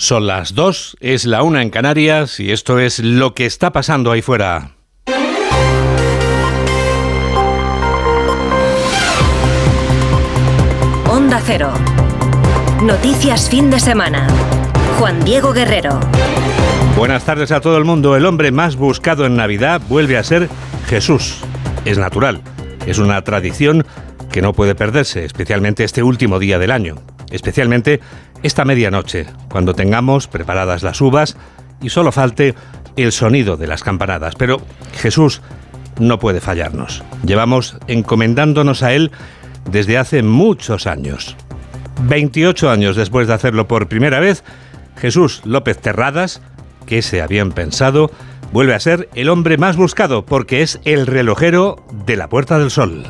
Son 0.00 0.28
las 0.28 0.54
dos, 0.54 0.96
es 1.00 1.24
la 1.24 1.42
una 1.42 1.60
en 1.60 1.70
Canarias 1.70 2.38
y 2.38 2.52
esto 2.52 2.78
es 2.78 3.00
lo 3.00 3.34
que 3.34 3.46
está 3.46 3.72
pasando 3.72 4.12
ahí 4.12 4.22
fuera. 4.22 4.76
Onda 11.10 11.42
Cero. 11.44 11.72
Noticias 12.80 13.50
fin 13.50 13.70
de 13.70 13.80
semana. 13.80 14.28
Juan 15.00 15.24
Diego 15.24 15.52
Guerrero. 15.52 15.98
Buenas 16.96 17.24
tardes 17.24 17.50
a 17.50 17.60
todo 17.60 17.76
el 17.76 17.84
mundo. 17.84 18.14
El 18.14 18.24
hombre 18.24 18.52
más 18.52 18.76
buscado 18.76 19.26
en 19.26 19.34
Navidad 19.34 19.82
vuelve 19.88 20.16
a 20.16 20.22
ser 20.22 20.48
Jesús. 20.86 21.40
Es 21.84 21.98
natural. 21.98 22.42
Es 22.86 22.98
una 22.98 23.20
tradición 23.22 23.84
que 24.30 24.42
no 24.42 24.52
puede 24.52 24.76
perderse, 24.76 25.24
especialmente 25.24 25.82
este 25.82 26.04
último 26.04 26.38
día 26.38 26.60
del 26.60 26.70
año. 26.70 26.94
Especialmente 27.30 28.00
esta 28.42 28.64
medianoche, 28.64 29.26
cuando 29.50 29.74
tengamos 29.74 30.28
preparadas 30.28 30.82
las 30.82 31.00
uvas 31.00 31.36
y 31.80 31.90
solo 31.90 32.12
falte 32.12 32.54
el 32.96 33.12
sonido 33.12 33.56
de 33.56 33.66
las 33.66 33.82
campanadas. 33.82 34.34
Pero 34.36 34.60
Jesús 35.00 35.42
no 35.98 36.18
puede 36.18 36.40
fallarnos. 36.40 37.02
Llevamos 37.24 37.76
encomendándonos 37.86 38.82
a 38.82 38.92
Él 38.92 39.10
desde 39.70 39.98
hace 39.98 40.22
muchos 40.22 40.86
años. 40.86 41.36
28 42.02 42.70
años 42.70 42.96
después 42.96 43.26
de 43.26 43.34
hacerlo 43.34 43.66
por 43.66 43.88
primera 43.88 44.20
vez, 44.20 44.44
Jesús 44.96 45.42
López 45.44 45.78
Terradas, 45.78 46.40
que 46.86 47.02
se 47.02 47.20
habían 47.22 47.52
pensado, 47.52 48.10
vuelve 48.52 48.74
a 48.74 48.80
ser 48.80 49.08
el 49.14 49.28
hombre 49.28 49.58
más 49.58 49.76
buscado 49.76 50.24
porque 50.24 50.62
es 50.62 50.80
el 50.84 51.06
relojero 51.06 51.84
de 52.06 52.16
la 52.16 52.28
Puerta 52.28 52.58
del 52.58 52.70
Sol. 52.70 53.04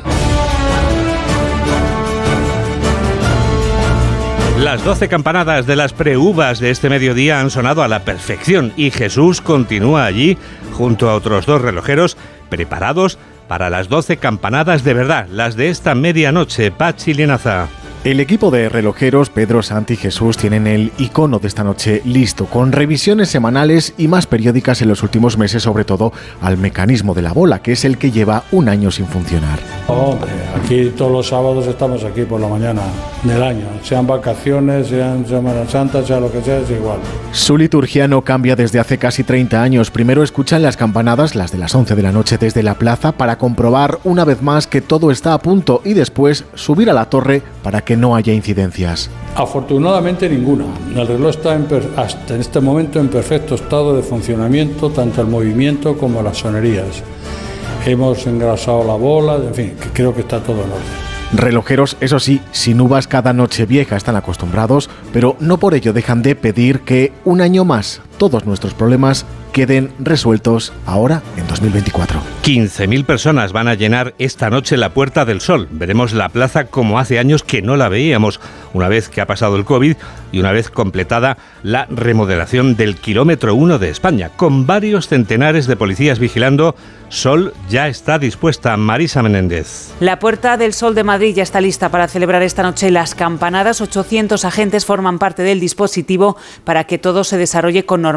Las 4.59 4.83
12 4.83 5.07
campanadas 5.07 5.65
de 5.65 5.77
las 5.77 5.93
preuvas 5.93 6.59
de 6.59 6.69
este 6.69 6.89
mediodía 6.89 7.39
han 7.39 7.49
sonado 7.49 7.81
a 7.81 7.87
la 7.87 8.03
perfección 8.03 8.73
y 8.75 8.91
Jesús 8.91 9.39
continúa 9.39 10.03
allí 10.03 10.37
junto 10.73 11.09
a 11.09 11.15
otros 11.15 11.45
dos 11.45 11.61
relojeros 11.61 12.17
preparados 12.49 13.17
para 13.47 13.69
las 13.69 13.87
12 13.87 14.17
campanadas 14.17 14.83
de 14.83 14.93
verdad, 14.93 15.27
las 15.31 15.55
de 15.55 15.69
esta 15.69 15.95
medianoche. 15.95 16.71
Pachi 16.71 17.13
Lienaza. 17.13 17.69
El 18.05 18.21
equipo 18.21 18.49
de 18.49 18.69
relojeros 18.69 19.29
Pedro, 19.29 19.61
Santi 19.61 19.95
y 19.95 19.97
Jesús 19.97 20.37
tienen 20.37 20.67
el 20.67 20.93
icono 20.97 21.39
de 21.39 21.49
esta 21.49 21.65
noche 21.65 22.01
listo, 22.05 22.45
con 22.45 22.71
revisiones 22.71 23.27
semanales 23.27 23.93
y 23.97 24.07
más 24.07 24.25
periódicas 24.25 24.81
en 24.81 24.87
los 24.87 25.03
últimos 25.03 25.37
meses, 25.37 25.63
sobre 25.63 25.83
todo 25.83 26.13
al 26.41 26.57
mecanismo 26.57 27.13
de 27.13 27.23
la 27.23 27.33
bola, 27.33 27.61
que 27.61 27.73
es 27.73 27.83
el 27.83 27.97
que 27.97 28.09
lleva 28.09 28.45
un 28.53 28.69
año 28.69 28.89
sin 28.89 29.05
funcionar. 29.05 29.59
Hombre, 29.87 30.31
aquí 30.55 30.93
todos 30.97 31.11
los 31.11 31.27
sábados 31.27 31.67
estamos 31.67 32.05
aquí 32.05 32.21
por 32.21 32.39
la 32.39 32.47
mañana 32.47 32.83
del 33.23 33.43
año, 33.43 33.67
sean 33.83 34.07
vacaciones, 34.07 34.87
sean 34.87 35.27
Semana 35.27 35.67
Santa, 35.67 36.01
sea 36.01 36.21
lo 36.21 36.31
que 36.31 36.41
sea, 36.41 36.59
es 36.59 36.71
igual. 36.71 36.99
Su 37.33 37.57
liturgia 37.57 38.07
no 38.07 38.21
cambia 38.21 38.55
desde 38.55 38.79
hace 38.79 38.97
casi 38.97 39.25
30 39.25 39.61
años. 39.61 39.91
Primero 39.91 40.23
escuchan 40.23 40.61
las 40.61 40.77
campanadas, 40.77 41.35
las 41.35 41.51
de 41.51 41.57
las 41.57 41.75
11 41.75 41.95
de 41.95 42.01
la 42.01 42.13
noche 42.13 42.37
desde 42.37 42.63
la 42.63 42.75
plaza, 42.75 43.11
para 43.11 43.37
comprobar 43.37 43.99
una 44.05 44.23
vez 44.23 44.41
más 44.41 44.67
que 44.67 44.79
todo 44.79 45.11
está 45.11 45.33
a 45.33 45.39
punto 45.39 45.81
y 45.83 45.95
después 45.95 46.45
subir 46.53 46.89
a 46.89 46.93
la 46.93 47.09
torre 47.09 47.43
para 47.61 47.81
que 47.81 47.88
que 47.89 47.97
no 47.97 48.15
haya 48.15 48.31
incidencias? 48.31 49.09
Afortunadamente 49.33 50.29
ninguna. 50.29 50.65
El 50.95 51.07
reloj 51.07 51.31
está 51.31 51.55
en 51.55 51.65
hasta 51.97 52.35
en 52.35 52.41
este 52.41 52.59
momento 52.59 52.99
en 52.99 53.07
perfecto 53.07 53.55
estado 53.55 53.95
de 53.95 54.03
funcionamiento, 54.03 54.91
tanto 54.91 55.21
el 55.21 55.27
movimiento 55.27 55.97
como 55.97 56.21
las 56.21 56.37
sonerías. 56.37 57.01
Hemos 57.87 58.27
engrasado 58.27 58.83
la 58.83 58.93
bola, 58.93 59.37
en 59.37 59.55
fin, 59.55 59.73
creo 59.91 60.13
que 60.13 60.21
está 60.21 60.39
todo 60.39 60.57
en 60.57 60.69
orden. 60.69 61.09
Relojeros, 61.33 61.97
eso 61.99 62.19
sí, 62.19 62.41
sin 62.51 62.79
uvas 62.79 63.07
cada 63.07 63.33
noche 63.33 63.65
vieja 63.65 63.97
están 63.97 64.15
acostumbrados, 64.15 64.87
pero 65.11 65.35
no 65.39 65.57
por 65.57 65.73
ello 65.73 65.91
dejan 65.91 66.21
de 66.21 66.35
pedir 66.35 66.81
que 66.81 67.11
un 67.25 67.41
año 67.41 67.65
más 67.65 68.03
todos 68.19 68.45
nuestros 68.45 68.75
problemas 68.75 69.25
queden 69.51 69.91
resueltos 69.97 70.73
ahora 70.85 71.23
en 71.37 71.47
2024. 71.47 72.21
15.000 72.43 73.05
personas 73.05 73.51
van 73.51 73.67
a 73.67 73.73
llenar 73.73 74.13
esta 74.19 74.49
noche 74.49 74.77
la 74.77 74.93
Puerta 74.93 75.25
del 75.25 75.41
Sol. 75.41 75.67
Veremos 75.71 76.13
la 76.13 76.29
plaza 76.29 76.65
como 76.65 76.99
hace 76.99 77.17
años 77.17 77.43
que 77.43 77.61
no 77.63 77.75
la 77.77 77.89
veíamos, 77.89 78.39
una 78.73 78.87
vez 78.87 79.09
que 79.09 79.21
ha 79.21 79.25
pasado 79.25 79.55
el 79.55 79.65
COVID 79.65 79.95
y 80.31 80.39
una 80.39 80.51
vez 80.51 80.69
completada 80.69 81.37
la 81.63 81.87
remodelación 81.89 82.75
del 82.75 82.95
kilómetro 82.95 83.55
1 83.55 83.79
de 83.79 83.89
España, 83.89 84.29
con 84.35 84.67
varios 84.67 85.07
centenares 85.07 85.65
de 85.65 85.77
policías 85.77 86.19
vigilando. 86.19 86.75
Sol 87.09 87.53
ya 87.69 87.87
está 87.87 88.19
dispuesta. 88.19 88.77
Marisa 88.77 89.23
Menéndez. 89.23 89.89
La 89.99 90.19
Puerta 90.19 90.57
del 90.57 90.73
Sol 90.73 90.93
de 90.93 91.03
Madrid 91.03 91.33
ya 91.35 91.41
está 91.41 91.59
lista 91.59 91.89
para 91.89 92.07
celebrar 92.07 92.43
esta 92.43 92.61
noche 92.61 92.91
las 92.91 93.15
campanadas. 93.15 93.81
800 93.81 94.45
agentes 94.45 94.85
forman 94.85 95.17
parte 95.17 95.41
del 95.41 95.59
dispositivo 95.59 96.37
para 96.63 96.83
que 96.83 96.99
todo 96.99 97.23
se 97.23 97.37
desarrolle 97.37 97.85
con 97.85 98.03
normalidad. 98.03 98.08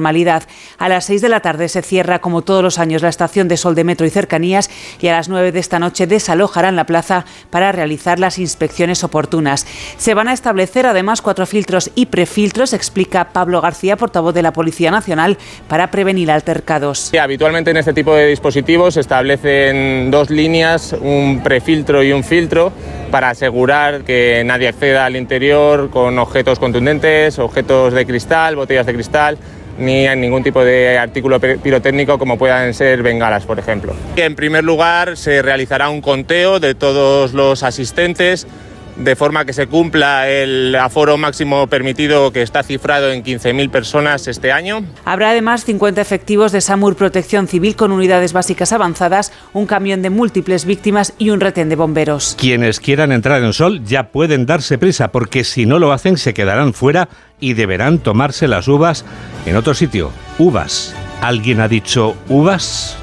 A 0.78 0.88
las 0.88 1.04
6 1.06 1.20
de 1.20 1.28
la 1.28 1.40
tarde 1.40 1.68
se 1.68 1.82
cierra, 1.82 2.20
como 2.20 2.42
todos 2.42 2.62
los 2.62 2.78
años, 2.78 3.02
la 3.02 3.08
estación 3.08 3.48
de 3.48 3.56
sol 3.56 3.74
de 3.74 3.84
metro 3.84 4.06
y 4.06 4.10
cercanías 4.10 4.70
y 5.00 5.08
a 5.08 5.12
las 5.12 5.28
9 5.28 5.52
de 5.52 5.60
esta 5.60 5.78
noche 5.78 6.06
desalojarán 6.06 6.76
la 6.76 6.84
plaza 6.84 7.24
para 7.50 7.72
realizar 7.72 8.18
las 8.18 8.38
inspecciones 8.38 9.04
oportunas. 9.04 9.66
Se 9.96 10.14
van 10.14 10.28
a 10.28 10.32
establecer 10.32 10.86
además 10.86 11.22
cuatro 11.22 11.46
filtros 11.46 11.90
y 11.94 12.06
prefiltros, 12.06 12.72
explica 12.72 13.30
Pablo 13.32 13.60
García, 13.60 13.96
portavoz 13.96 14.34
de 14.34 14.42
la 14.42 14.52
Policía 14.52 14.90
Nacional, 14.90 15.38
para 15.68 15.90
prevenir 15.90 16.30
altercados. 16.30 17.12
habitualmente 17.18 17.70
en 17.70 17.76
este 17.76 17.92
tipo 17.92 18.14
de 18.14 18.26
dispositivos 18.26 18.94
se 18.94 19.00
establecen 19.00 20.10
dos 20.10 20.30
líneas, 20.30 20.94
un 21.00 21.40
prefiltro 21.42 22.02
y 22.02 22.12
un 22.12 22.24
filtro 22.24 22.72
para 23.10 23.30
asegurar 23.30 24.04
que 24.04 24.42
nadie 24.44 24.68
acceda 24.68 25.04
al 25.04 25.16
interior 25.16 25.90
con 25.90 26.18
objetos 26.18 26.58
contundentes, 26.58 27.38
objetos 27.38 27.92
de 27.92 28.06
cristal, 28.06 28.56
botellas 28.56 28.86
de 28.86 28.94
cristal 28.94 29.38
ni 29.82 30.06
en 30.06 30.20
ningún 30.20 30.42
tipo 30.42 30.64
de 30.64 30.98
artículo 30.98 31.40
pirotécnico 31.40 32.18
como 32.18 32.38
puedan 32.38 32.72
ser 32.74 33.02
bengalas, 33.02 33.44
por 33.44 33.58
ejemplo. 33.58 33.94
En 34.16 34.34
primer 34.34 34.64
lugar, 34.64 35.16
se 35.16 35.42
realizará 35.42 35.88
un 35.90 36.00
conteo 36.00 36.60
de 36.60 36.74
todos 36.74 37.34
los 37.34 37.62
asistentes 37.62 38.46
de 38.96 39.16
forma 39.16 39.44
que 39.44 39.52
se 39.52 39.66
cumpla 39.66 40.28
el 40.28 40.74
aforo 40.74 41.16
máximo 41.16 41.66
permitido 41.66 42.32
que 42.32 42.42
está 42.42 42.62
cifrado 42.62 43.10
en 43.12 43.24
15.000 43.24 43.70
personas 43.70 44.28
este 44.28 44.52
año. 44.52 44.84
Habrá 45.04 45.30
además 45.30 45.64
50 45.64 46.00
efectivos 46.00 46.52
de 46.52 46.60
SAMUR 46.60 46.96
Protección 46.96 47.48
Civil 47.48 47.76
con 47.76 47.92
unidades 47.92 48.32
básicas 48.32 48.72
avanzadas, 48.72 49.32
un 49.52 49.66
camión 49.66 50.02
de 50.02 50.10
múltiples 50.10 50.64
víctimas 50.64 51.14
y 51.18 51.30
un 51.30 51.40
retén 51.40 51.68
de 51.68 51.76
bomberos. 51.76 52.36
Quienes 52.38 52.80
quieran 52.80 53.12
entrar 53.12 53.42
en 53.42 53.52
Sol 53.52 53.84
ya 53.84 54.08
pueden 54.08 54.46
darse 54.46 54.78
prisa 54.78 55.12
porque 55.12 55.44
si 55.44 55.66
no 55.66 55.78
lo 55.78 55.92
hacen 55.92 56.16
se 56.16 56.34
quedarán 56.34 56.74
fuera 56.74 57.08
y 57.40 57.54
deberán 57.54 57.98
tomarse 57.98 58.48
las 58.48 58.68
uvas 58.68 59.04
en 59.46 59.56
otro 59.56 59.74
sitio. 59.74 60.12
Uvas. 60.38 60.94
¿Alguien 61.20 61.60
ha 61.60 61.68
dicho 61.68 62.16
uvas? 62.28 62.98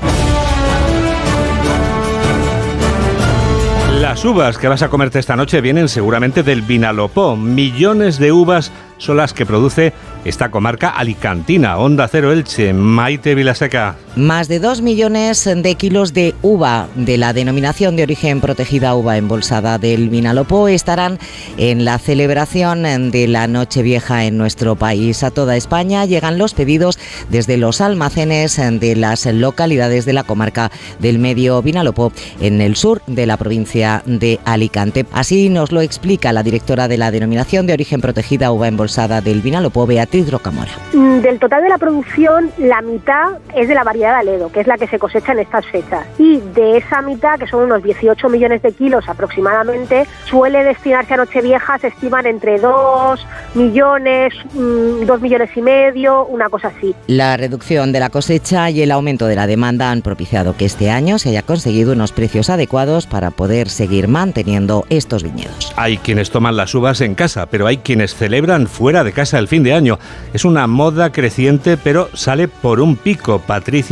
Las 4.00 4.24
uvas 4.24 4.58
que 4.58 4.70
vas 4.70 4.82
a 4.82 4.88
comerte 4.88 5.20
esta 5.20 5.36
noche 5.36 5.60
vienen 5.60 5.90
seguramente 5.90 6.42
del 6.42 6.62
Vinalopó. 6.62 7.36
Millones 7.36 8.18
de 8.18 8.32
uvas 8.32 8.72
son 8.98 9.18
las 9.18 9.34
que 9.34 9.46
produce 9.46 9.92
esta 10.24 10.50
comarca 10.50 10.88
alicantina. 10.88 11.78
Onda 11.78 12.08
Cero 12.08 12.32
Elche, 12.32 12.72
Maite 12.72 13.36
Vilaseca. 13.36 13.98
Más 14.20 14.50
de 14.50 14.60
dos 14.60 14.82
millones 14.82 15.46
de 15.46 15.76
kilos 15.76 16.14
de 16.14 16.36
uva 16.42 16.90
de 16.96 17.18
la 17.18 17.32
denominación 17.32 17.96
de 17.96 18.04
origen 18.04 18.42
protegida 18.42 18.94
uva 18.94 19.16
embolsada 19.16 19.78
del 19.78 20.10
Vinalopó 20.10 20.68
estarán 20.68 21.20
en 21.56 21.86
la 21.86 21.98
celebración 22.00 23.12
de 23.12 23.28
la 23.30 23.48
Nochevieja 23.48 24.26
en 24.26 24.38
nuestro 24.38 24.76
país. 24.76 25.24
A 25.24 25.32
toda 25.32 25.56
España 25.56 26.04
llegan 26.04 26.38
los 26.38 26.54
pedidos 26.54 27.00
desde 27.30 27.56
los 27.56 27.80
almacenes 27.80 28.58
de 28.58 28.98
las 28.98 29.26
localidades 29.26 30.04
de 30.04 30.12
la 30.12 30.26
comarca 30.26 30.70
del 31.00 31.18
Medio 31.18 31.62
Vinalopó 31.62 32.12
en 32.42 32.60
el 32.60 32.76
sur 32.76 33.02
de 33.08 33.26
la 33.26 33.38
provincia 33.38 34.04
de 34.06 34.38
Alicante. 34.44 35.06
Así 35.14 35.48
nos 35.48 35.72
lo 35.72 35.80
explica 35.80 36.34
la 36.34 36.44
directora 36.44 36.90
de 36.90 36.98
la 36.98 37.12
denominación 37.12 37.68
de 37.68 37.74
origen 37.74 38.02
protegida 38.02 38.52
uva 38.52 38.68
embolsada 38.68 39.22
del 39.22 39.42
Vinalopó, 39.42 39.88
Beatriz 39.88 40.30
Rocamora. 40.30 40.74
Mm, 40.92 41.22
del 41.22 41.40
total 41.40 41.64
de 41.64 41.70
la 41.70 41.78
producción, 41.78 42.52
la 42.58 42.82
mitad 42.82 43.38
es 43.56 43.70
de 43.70 43.76
la 43.76 43.86
variedad 43.86 44.09
de 44.12 44.20
Aledo, 44.20 44.52
que 44.52 44.62
es 44.62 44.68
la 44.68 44.78
que 44.78 44.88
se 44.88 45.00
cosecha 45.00 45.32
en 45.32 45.40
estas 45.40 45.66
fechas. 45.68 46.06
Y 46.18 46.40
de 46.40 46.78
esa 46.78 47.02
mitad, 47.02 47.40
que 47.40 47.48
son 47.48 47.64
unos 47.64 47.84
18 47.84 48.30
millones 48.30 48.62
de 48.62 48.72
kilos 48.72 49.08
aproximadamente, 49.08 50.06
suele 50.26 50.64
destinarse 50.64 51.14
a 51.14 51.18
Nochevieja, 51.18 51.78
se 51.80 51.88
estiman 51.88 52.26
entre 52.26 52.60
2 52.60 53.26
millones, 53.56 54.34
2 54.54 55.20
mm, 55.20 55.22
millones 55.22 55.50
y 55.56 55.62
medio, 55.62 56.26
una 56.26 56.50
cosa 56.50 56.70
así. 56.70 56.96
La 57.08 57.38
reducción 57.38 57.92
de 57.92 58.00
la 58.00 58.10
cosecha 58.10 58.70
y 58.70 58.82
el 58.82 58.92
aumento 58.92 59.28
de 59.28 59.36
la 59.36 59.48
demanda 59.48 59.92
han 59.92 60.02
propiciado 60.02 60.56
que 60.56 60.66
este 60.66 60.90
año 60.90 61.20
se 61.20 61.30
haya 61.30 61.44
conseguido 61.44 61.94
unos 61.94 62.12
precios 62.12 62.50
adecuados 62.50 63.08
para 63.08 63.32
poder 63.32 63.70
seguir 63.70 64.08
manteniendo 64.08 64.86
estos 64.90 65.24
viñedos. 65.24 65.74
Hay 65.76 65.98
quienes 65.98 66.32
toman 66.32 66.58
las 66.58 66.74
uvas 66.76 67.02
en 67.02 67.16
casa, 67.16 67.48
pero 67.48 67.68
hay 67.68 67.78
quienes 67.78 68.16
celebran 68.16 68.68
fuera 68.68 69.04
de 69.04 69.14
casa 69.14 69.40
el 69.40 69.48
fin 69.48 69.64
de 69.64 69.74
año. 69.74 70.00
Es 70.34 70.46
una 70.46 70.68
moda 70.68 71.12
creciente, 71.12 71.78
pero 71.78 72.10
sale 72.14 72.48
por 72.48 72.80
un 72.80 72.96
pico. 72.96 73.40
Patricia 73.40 73.89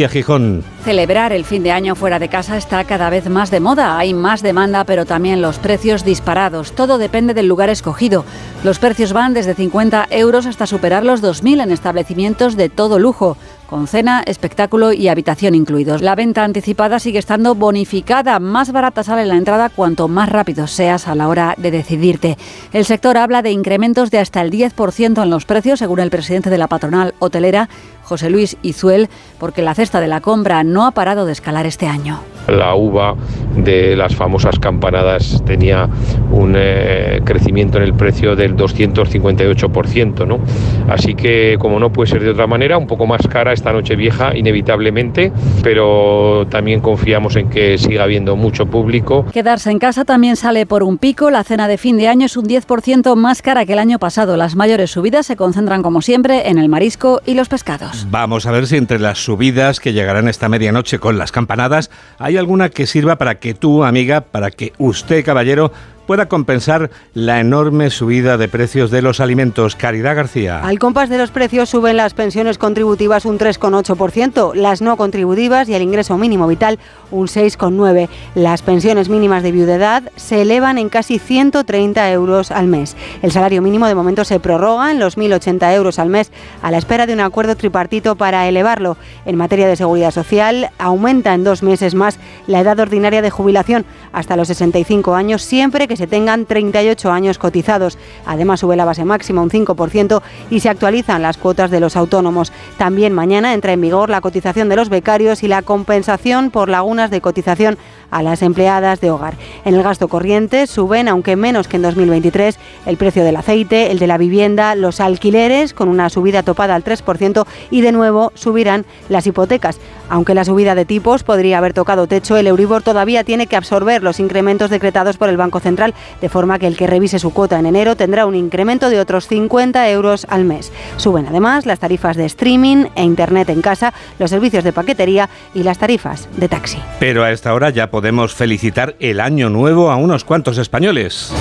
Celebrar 0.84 1.34
el 1.34 1.44
fin 1.44 1.64
de 1.64 1.72
año 1.72 1.96
fuera 1.96 2.20
de 2.20 2.30
casa 2.30 2.56
está 2.56 2.84
cada 2.84 3.10
vez 3.10 3.30
más 3.30 3.50
de 3.50 3.60
moda. 3.60 3.98
Hay 3.98 4.14
más 4.14 4.44
demanda, 4.44 4.84
pero 4.84 5.06
también 5.06 5.42
los 5.42 5.58
precios 5.58 6.06
disparados. 6.06 6.74
Todo 6.74 6.98
depende 6.98 7.34
del 7.34 7.48
lugar 7.48 7.70
escogido. 7.70 8.24
Los 8.64 8.80
precios 8.80 9.12
van 9.14 9.34
desde 9.34 9.56
50 9.56 10.08
euros 10.12 10.46
hasta 10.46 10.68
superar 10.68 11.04
los 11.04 11.24
2.000 11.24 11.64
en 11.64 11.72
establecimientos 11.72 12.56
de 12.56 12.70
todo 12.70 13.00
lujo 13.00 13.38
con 13.68 13.88
cena, 13.88 14.24
espectáculo 14.26 14.94
y 14.94 15.10
habitación 15.10 15.54
incluidos. 15.54 16.02
La 16.02 16.16
venta 16.16 16.44
anticipada 16.44 17.00
sigue 17.00 17.20
estando 17.20 17.54
bonificada, 17.54 18.40
más 18.40 18.72
barata 18.72 19.04
sale 19.04 19.26
la 19.26 19.36
entrada 19.36 19.70
cuanto 19.70 20.08
más 20.08 20.30
rápido 20.30 20.68
seas 20.68 21.08
a 21.08 21.16
la 21.16 21.28
hora 21.28 21.54
de 21.58 21.70
decidirte. 21.70 22.38
El 22.72 22.86
sector 22.86 23.18
habla 23.18 23.42
de 23.42 23.52
incrementos 23.52 24.10
de 24.10 24.20
hasta 24.20 24.42
el 24.42 24.52
10% 24.52 25.22
en 25.22 25.30
los 25.30 25.46
precios, 25.46 25.80
según 25.80 26.00
el 26.00 26.10
presidente 26.10 26.50
de 26.50 26.58
la 26.58 26.68
patronal 26.68 27.14
hotelera, 27.20 27.68
José 28.08 28.30
Luis 28.30 28.58
Izuel, 28.62 29.10
porque 29.38 29.62
la 29.62 29.76
cesta 29.76 30.00
de 30.00 30.08
la 30.08 30.22
compra 30.22 30.64
no 30.64 30.86
ha 30.86 30.92
parado 30.92 31.26
de 31.26 31.34
escalar 31.34 31.66
este 31.66 31.88
año. 31.88 32.22
La 32.48 32.76
uva 32.76 33.14
de 33.58 33.98
las 33.98 34.16
famosas 34.16 34.58
campanadas 34.58 35.44
tenía 35.46 35.90
un 36.32 36.54
eh, 36.56 37.22
crecimiento 37.26 37.78
en 37.78 37.84
el 37.84 37.94
precio 37.94 38.38
del 38.38 38.56
258%, 38.56 40.26
¿no? 40.26 40.40
Así 40.88 41.14
que, 41.14 41.58
como 41.60 41.80
no 41.80 41.92
puede 41.92 42.10
ser 42.10 42.24
de 42.24 42.30
otra 42.30 42.48
manera, 42.48 42.78
un 42.78 42.88
poco 42.88 43.06
más 43.06 43.28
cara 43.28 43.52
esta 43.52 43.74
noche 43.74 43.98
vieja, 43.98 44.38
inevitablemente, 44.38 45.34
pero 45.62 46.48
también 46.50 46.80
confiamos 46.80 47.36
en 47.36 47.50
que 47.50 47.78
siga 47.78 48.04
habiendo 48.04 48.38
mucho 48.38 48.68
público. 48.68 49.26
Quedarse 49.34 49.70
en 49.72 49.80
casa 49.80 50.06
también 50.06 50.38
sale 50.38 50.66
por 50.66 50.84
un 50.84 50.98
pico. 50.98 51.30
La 51.30 51.44
cena 51.44 51.68
de 51.68 51.78
fin 51.78 51.98
de 51.98 52.08
año 52.08 52.28
es 52.28 52.38
un 52.38 52.46
10% 52.46 53.16
más 53.16 53.42
cara 53.42 53.66
que 53.66 53.74
el 53.74 53.80
año 53.80 54.00
pasado. 54.00 54.38
Las 54.38 54.56
mayores 54.56 54.92
subidas 54.92 55.26
se 55.26 55.36
concentran, 55.36 55.84
como 55.84 56.02
siempre, 56.02 56.50
en 56.50 56.58
el 56.58 56.70
marisco 56.70 57.22
y 57.26 57.34
los 57.34 57.50
pescados. 57.50 57.97
Vamos. 58.10 58.46
A 58.46 58.52
ver 58.52 58.68
si 58.68 58.78
entre 58.78 59.00
las 59.00 59.18
subidas 59.24 59.80
que 59.80 59.94
llegarán 59.94 60.28
esta 60.28 60.50
medianoche 60.50 61.00
con 61.00 61.18
las 61.18 61.32
campanadas 61.32 61.90
hay 62.20 62.38
alguna 62.38 62.70
que 62.70 62.88
sirva 62.88 63.18
para 63.18 63.40
que 63.40 63.54
tú, 63.54 63.84
amiga, 63.84 64.22
para 64.22 64.52
que 64.52 64.74
usted, 64.78 65.24
caballero, 65.26 65.72
pueda 66.08 66.28
compensar 66.28 66.90
la 67.14 67.40
enorme 67.40 67.92
subida 67.92 68.38
de 68.38 68.48
precios 68.48 68.90
de 68.90 69.02
los 69.04 69.20
alimentos. 69.20 69.76
Caridad 69.76 70.16
García. 70.16 70.62
Al 70.62 70.80
compás 70.80 71.10
de 71.10 71.18
los 71.18 71.32
precios 71.32 71.70
suben 71.70 71.98
las 71.98 72.14
pensiones 72.14 72.58
contributivas 72.58 73.26
un 73.26 73.38
3,8%, 73.38 74.56
las 74.56 74.82
no 74.82 74.98
contributivas 74.98 75.70
y 75.70 75.76
el 75.76 75.82
ingreso 75.82 76.18
mínimo 76.18 76.48
vital 76.48 76.80
un 77.12 77.28
6,9%. 77.28 78.08
Las 78.36 78.62
pensiones 78.62 79.10
mínimas 79.10 79.44
de 79.44 79.52
viudedad 79.52 80.04
se 80.16 80.42
elevan 80.42 80.78
en 80.78 80.90
casi 80.90 81.20
130 81.20 82.12
euros 82.12 82.52
al 82.52 82.68
mes. 82.68 82.96
El 83.22 83.32
salario 83.32 83.62
mínimo 83.62 83.88
de 83.88 83.96
momento 83.96 84.24
se 84.24 84.40
prorroga 84.40 84.92
en 84.92 85.00
los 85.00 85.18
1.080 85.18 85.76
euros 85.76 86.00
al 86.00 86.10
mes 86.10 86.32
a 86.62 86.72
la 86.72 86.78
espera 86.78 87.06
de 87.06 87.14
un 87.14 87.20
acuerdo 87.20 87.58
tripartito 87.58 88.16
para 88.16 88.48
elevarlo. 88.48 88.96
En 89.26 89.36
materia 89.36 89.68
de 89.68 89.76
seguridad 89.76 90.12
social, 90.12 90.70
aumenta 90.78 91.34
en 91.34 91.44
dos 91.44 91.64
meses 91.64 91.96
más 91.96 92.18
la 92.48 92.62
edad 92.62 92.80
ordinaria 92.80 93.22
de 93.22 93.30
jubilación 93.30 93.86
hasta 94.14 94.38
los 94.38 94.48
65 94.48 95.14
años, 95.14 95.42
siempre 95.42 95.88
que 95.88 95.97
se 95.98 96.08
tengan 96.08 96.46
38 96.46 97.12
años 97.12 97.38
cotizados. 97.38 97.98
Además, 98.26 98.62
sube 98.62 98.76
la 98.76 98.86
base 98.86 99.04
máxima 99.04 99.42
un 99.42 99.50
5% 99.50 100.22
y 100.50 100.62
se 100.62 100.70
actualizan 100.70 101.22
las 101.22 101.38
cuotas 101.38 101.72
de 101.72 101.80
los 101.80 101.96
autónomos. 101.96 102.52
También 102.78 103.14
mañana 103.14 103.54
entra 103.54 103.74
en 103.74 103.82
vigor 103.82 104.10
la 104.10 104.22
cotización 104.22 104.70
de 104.70 104.76
los 104.76 104.90
becarios 104.90 105.44
y 105.44 105.48
la 105.48 105.62
compensación 105.62 106.52
por 106.52 106.70
lagunas 106.70 107.12
de 107.12 107.22
cotización 107.22 107.78
a 108.12 108.24
las 108.24 108.42
empleadas 108.42 109.02
de 109.02 109.12
hogar. 109.12 109.36
En 109.66 109.76
el 109.76 109.84
gasto 109.84 110.08
corriente 110.08 110.68
suben, 110.68 111.08
aunque 111.08 111.36
menos 111.36 111.68
que 111.68 111.78
en 111.78 111.84
2023, 111.84 112.58
el 112.86 112.98
precio 112.98 113.24
del 113.24 113.36
aceite, 113.36 113.92
el 113.92 114.00
de 114.00 114.08
la 114.08 114.18
vivienda, 114.18 114.76
los 114.76 115.00
alquileres, 115.00 115.74
con 115.74 115.90
una 115.90 116.10
subida 116.10 116.44
topada 116.44 116.76
al 116.76 116.84
3% 116.84 117.46
y 117.72 117.82
de 117.82 117.92
nuevo 117.92 118.32
subirán 118.36 118.86
las 119.10 119.28
hipotecas. 119.28 119.80
Aunque 120.10 120.34
la 120.34 120.46
subida 120.46 120.76
de 120.76 120.86
tipos 120.86 121.24
podría 121.24 121.58
haber 121.58 121.74
tocado 121.74 122.08
techo, 122.08 122.38
el 122.38 122.48
Euribor 122.48 122.82
todavía 122.82 123.24
tiene 123.24 123.48
que 123.48 123.58
absorber 123.58 124.04
los 124.04 124.20
incrementos 124.20 124.70
decretados 124.70 125.18
por 125.18 125.30
el 125.30 125.38
Banco 125.38 125.60
Central, 125.60 125.94
de 126.22 126.30
forma 126.30 126.60
que 126.60 126.68
el 126.68 126.78
que 126.78 126.88
revise 126.88 127.20
su 127.20 127.34
cuota 127.34 127.60
en 127.60 127.66
enero 127.66 127.96
tendrá 127.96 128.26
un 128.26 128.36
incremento 128.36 128.90
de 128.90 129.00
otros 129.00 129.28
50 129.28 129.90
euros 129.90 130.26
al 130.30 130.46
mes. 130.46 130.72
Suben 130.96 131.28
además 131.28 131.66
las 131.66 131.80
tarifas 131.80 132.16
de 132.16 132.26
streaming 132.26 132.86
e 132.96 133.04
internet 133.04 133.50
en 133.50 133.62
casa, 133.62 133.94
los 134.20 134.30
servicios 134.30 134.64
de 134.64 134.74
paquetería 134.74 135.30
y 135.54 135.64
las 135.64 135.78
tarifas 135.78 136.30
de 136.38 136.48
taxi. 136.48 136.78
Pero 137.00 137.24
a 137.24 137.32
esta 137.32 137.54
hora 137.54 137.70
ya 137.70 137.92
podemos 137.98 138.36
felicitar 138.36 138.96
el 139.00 139.20
año 139.20 139.50
nuevo 139.50 139.90
a 139.90 139.96
unos 139.96 140.24
cuantos 140.24 140.60
españoles. 140.60 141.34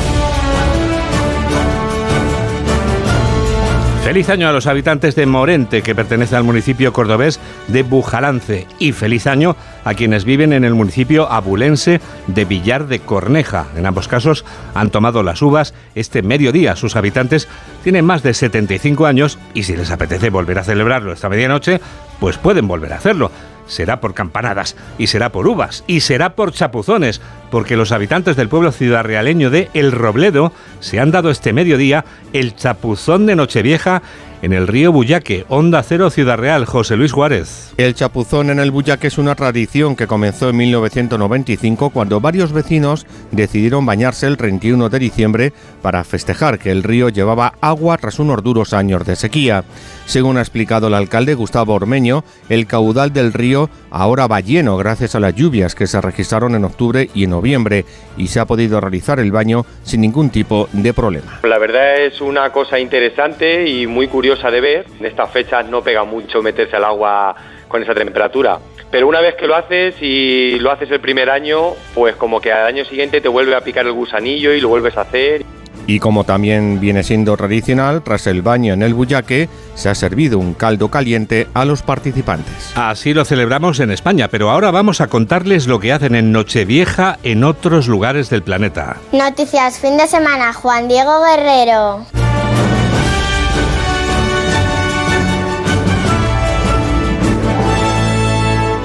Feliz 4.02 4.30
año 4.30 4.48
a 4.48 4.52
los 4.52 4.66
habitantes 4.66 5.14
de 5.16 5.26
Morente, 5.26 5.82
que 5.82 5.94
pertenece 5.94 6.34
al 6.34 6.44
municipio 6.44 6.94
cordobés 6.94 7.40
de 7.68 7.82
Bujalance, 7.82 8.66
y 8.78 8.92
feliz 8.92 9.26
año 9.26 9.54
a 9.84 9.92
quienes 9.92 10.24
viven 10.24 10.54
en 10.54 10.64
el 10.64 10.74
municipio 10.74 11.30
abulense 11.30 12.00
de 12.26 12.46
Villar 12.46 12.86
de 12.86 13.00
Corneja. 13.00 13.66
En 13.76 13.84
ambos 13.84 14.08
casos 14.08 14.46
han 14.72 14.88
tomado 14.88 15.22
las 15.22 15.42
uvas 15.42 15.74
este 15.94 16.22
mediodía. 16.22 16.74
Sus 16.74 16.96
habitantes 16.96 17.48
tienen 17.84 18.06
más 18.06 18.22
de 18.22 18.32
75 18.32 19.04
años 19.04 19.38
y 19.52 19.64
si 19.64 19.76
les 19.76 19.90
apetece 19.90 20.30
volver 20.30 20.58
a 20.58 20.64
celebrarlo 20.64 21.12
esta 21.12 21.28
medianoche, 21.28 21.82
pues 22.18 22.38
pueden 22.38 22.66
volver 22.66 22.94
a 22.94 22.96
hacerlo 22.96 23.30
será 23.66 24.00
por 24.00 24.14
campanadas, 24.14 24.76
y 24.98 25.08
será 25.08 25.30
por 25.30 25.46
uvas, 25.46 25.84
y 25.86 26.00
será 26.00 26.34
por 26.34 26.52
chapuzones, 26.52 27.20
porque 27.50 27.76
los 27.76 27.92
habitantes 27.92 28.36
del 28.36 28.48
pueblo 28.48 28.72
ciudadrealeño 28.72 29.50
de 29.50 29.70
El 29.74 29.92
Robledo 29.92 30.52
se 30.80 31.00
han 31.00 31.10
dado 31.10 31.30
este 31.30 31.52
mediodía 31.52 32.04
el 32.32 32.56
chapuzón 32.56 33.26
de 33.26 33.36
Nochevieja 33.36 34.02
en 34.42 34.52
el 34.52 34.66
río 34.66 34.92
Buyaque, 34.92 35.44
Onda 35.48 35.82
Cero 35.82 36.10
Ciudad 36.10 36.36
Real, 36.36 36.66
José 36.66 36.96
Luis 36.96 37.12
Juárez. 37.12 37.72
El 37.76 37.94
chapuzón 37.94 38.50
en 38.50 38.58
el 38.58 38.70
Buyaque 38.70 39.06
es 39.06 39.18
una 39.18 39.34
tradición 39.34 39.96
que 39.96 40.06
comenzó 40.06 40.50
en 40.50 40.56
1995 40.56 41.90
cuando 41.90 42.20
varios 42.20 42.52
vecinos 42.52 43.06
decidieron 43.30 43.86
bañarse 43.86 44.26
el 44.26 44.36
31 44.36 44.88
de 44.88 44.98
diciembre 44.98 45.52
para 45.82 46.04
festejar 46.04 46.58
que 46.58 46.70
el 46.70 46.82
río 46.82 47.08
llevaba 47.08 47.54
agua 47.60 47.96
tras 47.96 48.18
unos 48.18 48.42
duros 48.42 48.72
años 48.72 49.06
de 49.06 49.16
sequía. 49.16 49.64
Según 50.04 50.36
ha 50.36 50.40
explicado 50.40 50.88
el 50.88 50.94
alcalde 50.94 51.34
Gustavo 51.34 51.74
Ormeño, 51.74 52.24
el 52.48 52.66
caudal 52.66 53.12
del 53.12 53.32
río 53.32 53.70
ahora 53.90 54.26
va 54.26 54.40
lleno 54.40 54.76
gracias 54.76 55.14
a 55.14 55.20
las 55.20 55.34
lluvias 55.34 55.74
que 55.74 55.86
se 55.86 56.00
registraron 56.00 56.54
en 56.54 56.64
octubre 56.64 57.08
y 57.14 57.24
en 57.24 57.30
noviembre 57.30 57.84
y 58.16 58.28
se 58.28 58.40
ha 58.40 58.44
podido 58.44 58.80
realizar 58.80 59.18
el 59.20 59.32
baño 59.32 59.64
sin 59.82 60.00
ningún 60.02 60.30
tipo 60.30 60.68
de 60.72 60.92
problema. 60.92 61.40
La 61.42 61.58
verdad 61.58 62.02
es 62.02 62.20
una 62.20 62.50
cosa 62.50 62.78
interesante 62.78 63.68
y 63.68 63.86
muy 63.86 64.08
curiosa 64.08 64.25
de 64.34 64.60
ver. 64.60 64.86
En 64.98 65.06
estas 65.06 65.30
fechas 65.30 65.68
no 65.68 65.82
pega 65.82 66.04
mucho 66.04 66.42
meterse 66.42 66.76
al 66.76 66.84
agua 66.84 67.34
con 67.68 67.82
esa 67.82 67.94
temperatura. 67.94 68.58
Pero 68.90 69.08
una 69.08 69.20
vez 69.20 69.34
que 69.34 69.46
lo 69.46 69.56
haces 69.56 69.96
y 70.00 70.58
lo 70.58 70.70
haces 70.70 70.90
el 70.90 71.00
primer 71.00 71.30
año, 71.30 71.74
pues 71.94 72.16
como 72.16 72.40
que 72.40 72.52
al 72.52 72.66
año 72.66 72.84
siguiente 72.84 73.20
te 73.20 73.28
vuelve 73.28 73.54
a 73.54 73.60
picar 73.60 73.86
el 73.86 73.92
gusanillo 73.92 74.52
y 74.52 74.60
lo 74.60 74.68
vuelves 74.68 74.96
a 74.96 75.02
hacer. 75.02 75.44
Y 75.88 76.00
como 76.00 76.24
también 76.24 76.80
viene 76.80 77.04
siendo 77.04 77.36
tradicional, 77.36 78.02
tras 78.02 78.26
el 78.26 78.42
baño 78.42 78.74
en 78.74 78.82
el 78.82 78.94
buyaque, 78.94 79.48
se 79.74 79.88
ha 79.88 79.94
servido 79.94 80.38
un 80.38 80.54
caldo 80.54 80.90
caliente 80.90 81.46
a 81.54 81.64
los 81.64 81.82
participantes. 81.82 82.72
Así 82.74 83.14
lo 83.14 83.24
celebramos 83.24 83.78
en 83.78 83.92
España, 83.92 84.28
pero 84.28 84.50
ahora 84.50 84.72
vamos 84.72 85.00
a 85.00 85.06
contarles 85.06 85.68
lo 85.68 85.78
que 85.78 85.92
hacen 85.92 86.16
en 86.16 86.32
Nochevieja 86.32 87.18
en 87.22 87.44
otros 87.44 87.86
lugares 87.86 88.30
del 88.30 88.42
planeta. 88.42 88.96
Noticias 89.12 89.78
fin 89.78 89.96
de 89.96 90.08
semana, 90.08 90.52
Juan 90.52 90.88
Diego 90.88 91.20
Guerrero. 91.22 92.25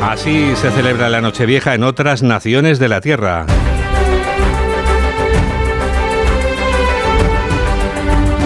Así 0.02 0.56
se 0.56 0.72
celebra 0.72 1.10
la 1.10 1.22
Nochevieja 1.22 1.76
en 1.76 1.84
otras 1.84 2.24
naciones 2.24 2.80
de 2.80 2.90
la 2.90 3.02
Tierra. 3.02 3.46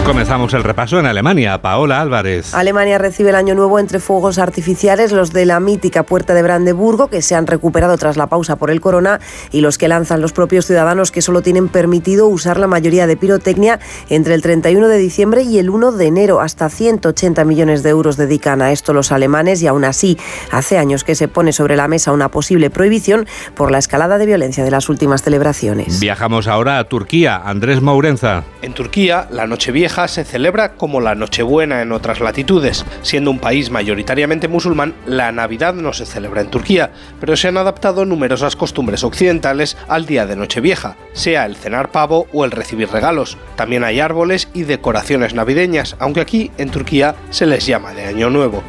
Comenzamos 0.06 0.54
el 0.54 0.62
repaso 0.62 1.00
en 1.00 1.06
Alemania. 1.06 1.60
Paola 1.60 2.00
Álvarez. 2.00 2.54
Alemania 2.54 2.96
recibe 2.96 3.30
el 3.30 3.34
año 3.34 3.56
nuevo 3.56 3.80
entre 3.80 3.98
fuegos 3.98 4.38
artificiales, 4.38 5.10
los 5.10 5.32
de 5.32 5.46
la 5.46 5.58
mítica 5.58 6.04
Puerta 6.04 6.32
de 6.32 6.44
Brandeburgo, 6.44 7.08
que 7.08 7.22
se 7.22 7.34
han 7.34 7.48
recuperado 7.48 7.98
tras 7.98 8.16
la 8.16 8.28
pausa 8.28 8.54
por 8.54 8.70
el 8.70 8.80
corona, 8.80 9.18
y 9.50 9.62
los 9.62 9.78
que 9.78 9.88
lanzan 9.88 10.20
los 10.20 10.32
propios 10.32 10.64
ciudadanos 10.66 11.10
que 11.10 11.22
solo 11.22 11.42
tienen 11.42 11.66
permitido 11.66 12.28
usar 12.28 12.56
la 12.60 12.68
mayoría 12.68 13.08
de 13.08 13.16
pirotecnia 13.16 13.80
entre 14.08 14.34
el 14.34 14.42
31 14.42 14.86
de 14.86 14.96
diciembre 14.96 15.42
y 15.42 15.58
el 15.58 15.70
1 15.70 15.90
de 15.90 16.06
enero. 16.06 16.40
Hasta 16.40 16.68
180 16.68 17.44
millones 17.44 17.82
de 17.82 17.90
euros 17.90 18.16
dedican 18.16 18.62
a 18.62 18.70
esto 18.70 18.92
los 18.92 19.10
alemanes 19.10 19.60
y 19.62 19.66
aún 19.66 19.84
así 19.84 20.16
hace 20.52 20.78
años 20.78 21.02
que 21.02 21.16
se 21.16 21.26
pone 21.26 21.52
sobre 21.52 21.74
la 21.74 21.88
mesa 21.88 22.12
una 22.12 22.28
posible 22.28 22.70
prohibición 22.70 23.26
por 23.56 23.72
la 23.72 23.78
escalada 23.78 24.18
de 24.18 24.26
violencia 24.26 24.62
de 24.62 24.70
las 24.70 24.88
últimas 24.88 25.24
celebraciones. 25.24 25.98
Viajamos 25.98 26.46
ahora 26.46 26.78
a 26.78 26.84
Turquía. 26.84 27.42
Andrés 27.44 27.82
Mourenza. 27.82 28.44
En 28.62 28.72
Turquía, 28.72 29.26
la 29.32 29.48
Nochevieja 29.48 29.95
Se 29.96 30.24
celebra 30.24 30.74
como 30.74 31.00
la 31.00 31.14
Nochebuena 31.14 31.80
en 31.80 31.90
otras 31.90 32.20
latitudes. 32.20 32.84
Siendo 33.00 33.30
un 33.30 33.38
país 33.38 33.70
mayoritariamente 33.70 34.46
musulmán, 34.46 34.94
la 35.06 35.32
Navidad 35.32 35.72
no 35.72 35.94
se 35.94 36.04
celebra 36.04 36.42
en 36.42 36.50
Turquía, 36.50 36.92
pero 37.18 37.34
se 37.34 37.48
han 37.48 37.56
adaptado 37.56 38.04
numerosas 38.04 38.56
costumbres 38.56 39.02
occidentales 39.02 39.76
al 39.88 40.04
día 40.04 40.26
de 40.26 40.36
Nochevieja, 40.36 40.96
sea 41.14 41.46
el 41.46 41.56
cenar 41.56 41.90
pavo 41.92 42.28
o 42.34 42.44
el 42.44 42.50
recibir 42.50 42.90
regalos. 42.90 43.38
También 43.56 43.84
hay 43.84 43.98
árboles 43.98 44.48
y 44.52 44.64
decoraciones 44.64 45.34
navideñas, 45.34 45.96
aunque 45.98 46.20
aquí 46.20 46.50
en 46.58 46.70
Turquía 46.70 47.16
se 47.30 47.46
les 47.46 47.66
llama 47.66 47.94
de 47.94 48.04
Año 48.04 48.28
Nuevo. 48.28 48.62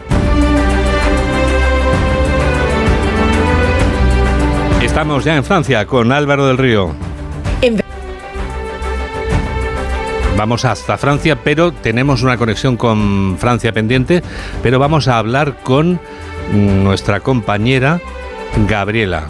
Estamos 4.81 5.25
ya 5.25 5.35
en 5.35 5.43
Francia 5.43 5.85
con 5.85 6.13
Álvaro 6.13 6.47
del 6.47 6.57
Río. 6.57 7.06
Vamos 10.37 10.65
hasta 10.65 10.99
Francia, 10.99 11.39
pero 11.43 11.71
tenemos 11.71 12.21
una 12.21 12.37
conexión 12.37 12.77
con 12.77 13.37
Francia 13.39 13.73
pendiente, 13.73 14.21
pero 14.61 14.77
vamos 14.77 15.07
a 15.07 15.17
hablar 15.17 15.57
con 15.63 15.99
nuestra 16.53 17.21
compañera 17.21 17.99
Gabriela. 18.69 19.25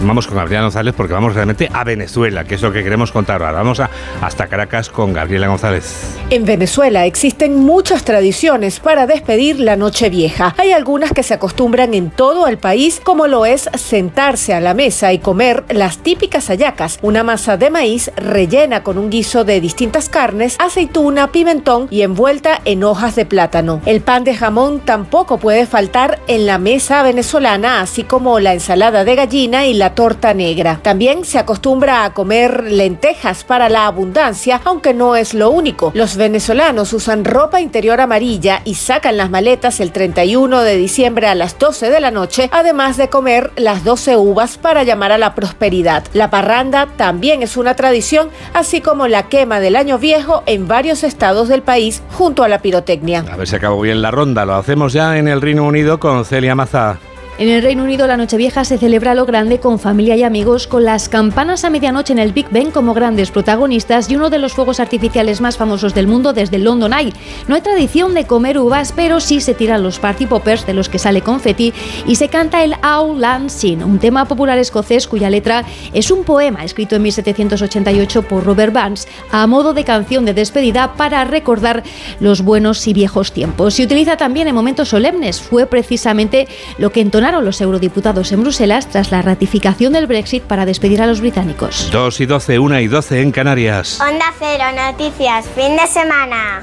Vamos 0.00 0.26
con 0.26 0.36
Gabriela 0.36 0.62
González 0.62 0.94
porque 0.94 1.14
vamos 1.14 1.34
realmente 1.34 1.70
a 1.72 1.82
Venezuela, 1.82 2.44
que 2.44 2.56
es 2.56 2.62
lo 2.62 2.70
que 2.70 2.84
queremos 2.84 3.12
contar 3.12 3.42
ahora. 3.42 3.58
Vamos 3.58 3.80
a, 3.80 3.88
hasta 4.20 4.46
Caracas 4.46 4.90
con 4.90 5.14
Gabriela 5.14 5.48
González. 5.48 6.16
En 6.28 6.44
Venezuela 6.44 7.06
existen 7.06 7.56
muchas 7.56 8.04
tradiciones 8.04 8.78
para 8.78 9.06
despedir 9.06 9.58
la 9.58 9.76
noche 9.76 10.10
vieja. 10.10 10.54
Hay 10.58 10.72
algunas 10.72 11.12
que 11.12 11.22
se 11.22 11.34
acostumbran 11.34 11.94
en 11.94 12.10
todo 12.10 12.46
el 12.46 12.58
país, 12.58 13.00
como 13.02 13.26
lo 13.26 13.46
es 13.46 13.70
sentarse 13.74 14.52
a 14.52 14.60
la 14.60 14.74
mesa 14.74 15.14
y 15.14 15.18
comer 15.18 15.64
las 15.70 15.98
típicas 15.98 16.48
hallacas, 16.48 16.98
una 17.00 17.24
masa 17.24 17.56
de 17.56 17.70
maíz 17.70 18.10
rellena 18.16 18.82
con 18.82 18.98
un 18.98 19.08
guiso 19.08 19.44
de 19.44 19.62
distintas 19.62 20.10
carnes, 20.10 20.56
aceituna, 20.58 21.32
pimentón 21.32 21.88
y 21.90 22.02
envuelta 22.02 22.60
en 22.66 22.84
hojas 22.84 23.16
de 23.16 23.24
plátano. 23.24 23.80
El 23.86 24.02
pan 24.02 24.24
de 24.24 24.34
jamón 24.34 24.80
tampoco 24.80 25.38
puede 25.38 25.66
faltar 25.66 26.20
en 26.26 26.44
la 26.46 26.58
mesa 26.58 27.02
venezolana, 27.02 27.80
así 27.80 28.02
como 28.02 28.40
la 28.40 28.52
ensalada 28.52 29.04
de 29.04 29.14
gallina 29.14 29.66
y 29.66 29.74
la 29.74 29.85
torta 29.94 30.34
negra. 30.34 30.80
También 30.82 31.24
se 31.24 31.38
acostumbra 31.38 32.04
a 32.04 32.12
comer 32.12 32.64
lentejas 32.70 33.44
para 33.44 33.68
la 33.68 33.86
abundancia, 33.86 34.60
aunque 34.64 34.94
no 34.94 35.16
es 35.16 35.34
lo 35.34 35.50
único. 35.50 35.92
Los 35.94 36.16
venezolanos 36.16 36.92
usan 36.92 37.24
ropa 37.24 37.60
interior 37.60 38.00
amarilla 38.00 38.62
y 38.64 38.74
sacan 38.74 39.16
las 39.16 39.30
maletas 39.30 39.80
el 39.80 39.92
31 39.92 40.62
de 40.62 40.76
diciembre 40.76 41.26
a 41.26 41.34
las 41.34 41.58
12 41.58 41.90
de 41.90 42.00
la 42.00 42.10
noche, 42.10 42.48
además 42.52 42.96
de 42.96 43.08
comer 43.08 43.52
las 43.56 43.84
12 43.84 44.16
uvas 44.16 44.58
para 44.58 44.82
llamar 44.82 45.12
a 45.12 45.18
la 45.18 45.34
prosperidad. 45.34 46.04
La 46.12 46.30
parranda 46.30 46.88
también 46.96 47.42
es 47.42 47.56
una 47.56 47.76
tradición, 47.76 48.30
así 48.54 48.80
como 48.80 49.08
la 49.08 49.28
quema 49.28 49.60
del 49.60 49.76
año 49.76 49.98
viejo 49.98 50.42
en 50.46 50.68
varios 50.68 51.04
estados 51.04 51.48
del 51.48 51.62
país 51.62 52.02
junto 52.12 52.42
a 52.42 52.48
la 52.48 52.60
pirotecnia. 52.60 53.24
A 53.30 53.36
ver 53.36 53.48
si 53.48 53.56
acabó 53.56 53.80
bien 53.80 54.02
la 54.02 54.10
ronda. 54.10 54.44
Lo 54.44 54.54
hacemos 54.54 54.92
ya 54.92 55.18
en 55.18 55.28
el 55.28 55.40
Reino 55.40 55.64
Unido 55.64 55.98
con 55.98 56.24
Celia 56.24 56.54
Maza. 56.54 56.98
En 57.38 57.50
el 57.50 57.62
Reino 57.62 57.84
Unido 57.84 58.06
la 58.06 58.16
Nochevieja 58.16 58.64
se 58.64 58.78
celebra 58.78 59.10
a 59.10 59.14
lo 59.14 59.26
grande 59.26 59.60
con 59.60 59.78
familia 59.78 60.16
y 60.16 60.22
amigos, 60.22 60.66
con 60.66 60.84
las 60.84 61.10
campanas 61.10 61.64
a 61.64 61.70
medianoche 61.70 62.14
en 62.14 62.18
el 62.18 62.32
Big 62.32 62.48
Ben 62.48 62.70
como 62.70 62.94
grandes 62.94 63.30
protagonistas 63.30 64.10
y 64.10 64.16
uno 64.16 64.30
de 64.30 64.38
los 64.38 64.54
fuegos 64.54 64.80
artificiales 64.80 65.42
más 65.42 65.58
famosos 65.58 65.92
del 65.92 66.06
mundo 66.06 66.32
desde 66.32 66.56
el 66.56 66.64
London 66.64 66.94
Eye. 66.94 67.12
No 67.46 67.54
hay 67.54 67.60
tradición 67.60 68.14
de 68.14 68.26
comer 68.26 68.58
uvas, 68.58 68.94
pero 68.96 69.20
sí 69.20 69.42
se 69.42 69.52
tiran 69.52 69.82
los 69.82 69.98
party 69.98 70.24
poppers 70.24 70.64
de 70.66 70.72
los 70.72 70.88
que 70.88 70.98
sale 70.98 71.20
confeti 71.20 71.74
y 72.06 72.16
se 72.16 72.28
canta 72.28 72.64
el 72.64 72.74
Auld 72.80 73.20
Lang 73.20 73.50
Syne, 73.50 73.84
un 73.84 73.98
tema 73.98 74.24
popular 74.24 74.56
escocés 74.56 75.06
cuya 75.06 75.28
letra 75.28 75.62
es 75.92 76.10
un 76.10 76.24
poema 76.24 76.64
escrito 76.64 76.96
en 76.96 77.02
1788 77.02 78.22
por 78.22 78.44
Robert 78.44 78.72
Burns 78.72 79.06
a 79.30 79.46
modo 79.46 79.74
de 79.74 79.84
canción 79.84 80.24
de 80.24 80.32
despedida 80.32 80.94
para 80.94 81.22
recordar 81.26 81.82
los 82.18 82.40
buenos 82.40 82.86
y 82.86 82.94
viejos 82.94 83.32
tiempos. 83.32 83.74
Se 83.74 83.82
utiliza 83.82 84.16
también 84.16 84.48
en 84.48 84.54
momentos 84.54 84.88
solemnes. 84.88 85.38
Fue 85.42 85.66
precisamente 85.66 86.48
lo 86.78 86.90
que 86.90 87.02
entonó 87.02 87.25
los 87.32 87.60
eurodiputados 87.60 88.32
en 88.32 88.42
Bruselas 88.42 88.88
tras 88.88 89.10
la 89.10 89.22
ratificación 89.22 89.92
del 89.92 90.06
Brexit 90.06 90.42
para 90.42 90.66
despedir 90.66 91.02
a 91.02 91.06
los 91.06 91.20
británicos. 91.20 91.88
2 91.92 92.20
y 92.20 92.26
12, 92.26 92.58
1 92.58 92.80
y 92.80 92.88
12 92.88 93.20
en 93.20 93.32
Canarias. 93.32 94.00
Onda 94.00 94.32
Cero, 94.38 94.64
noticias, 94.74 95.46
fin 95.54 95.76
de 95.76 95.86
semana. 95.86 96.62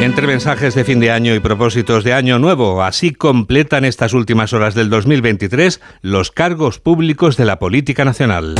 Entre 0.00 0.26
mensajes 0.26 0.74
de 0.74 0.84
fin 0.84 0.98
de 0.98 1.10
año 1.10 1.34
y 1.34 1.40
propósitos 1.40 2.04
de 2.04 2.14
año 2.14 2.38
nuevo, 2.38 2.82
así 2.82 3.12
completan 3.12 3.84
estas 3.84 4.14
últimas 4.14 4.54
horas 4.54 4.74
del 4.74 4.88
2023 4.88 5.80
los 6.00 6.30
cargos 6.30 6.78
públicos 6.78 7.36
de 7.36 7.44
la 7.44 7.58
política 7.58 8.06
nacional. 8.06 8.54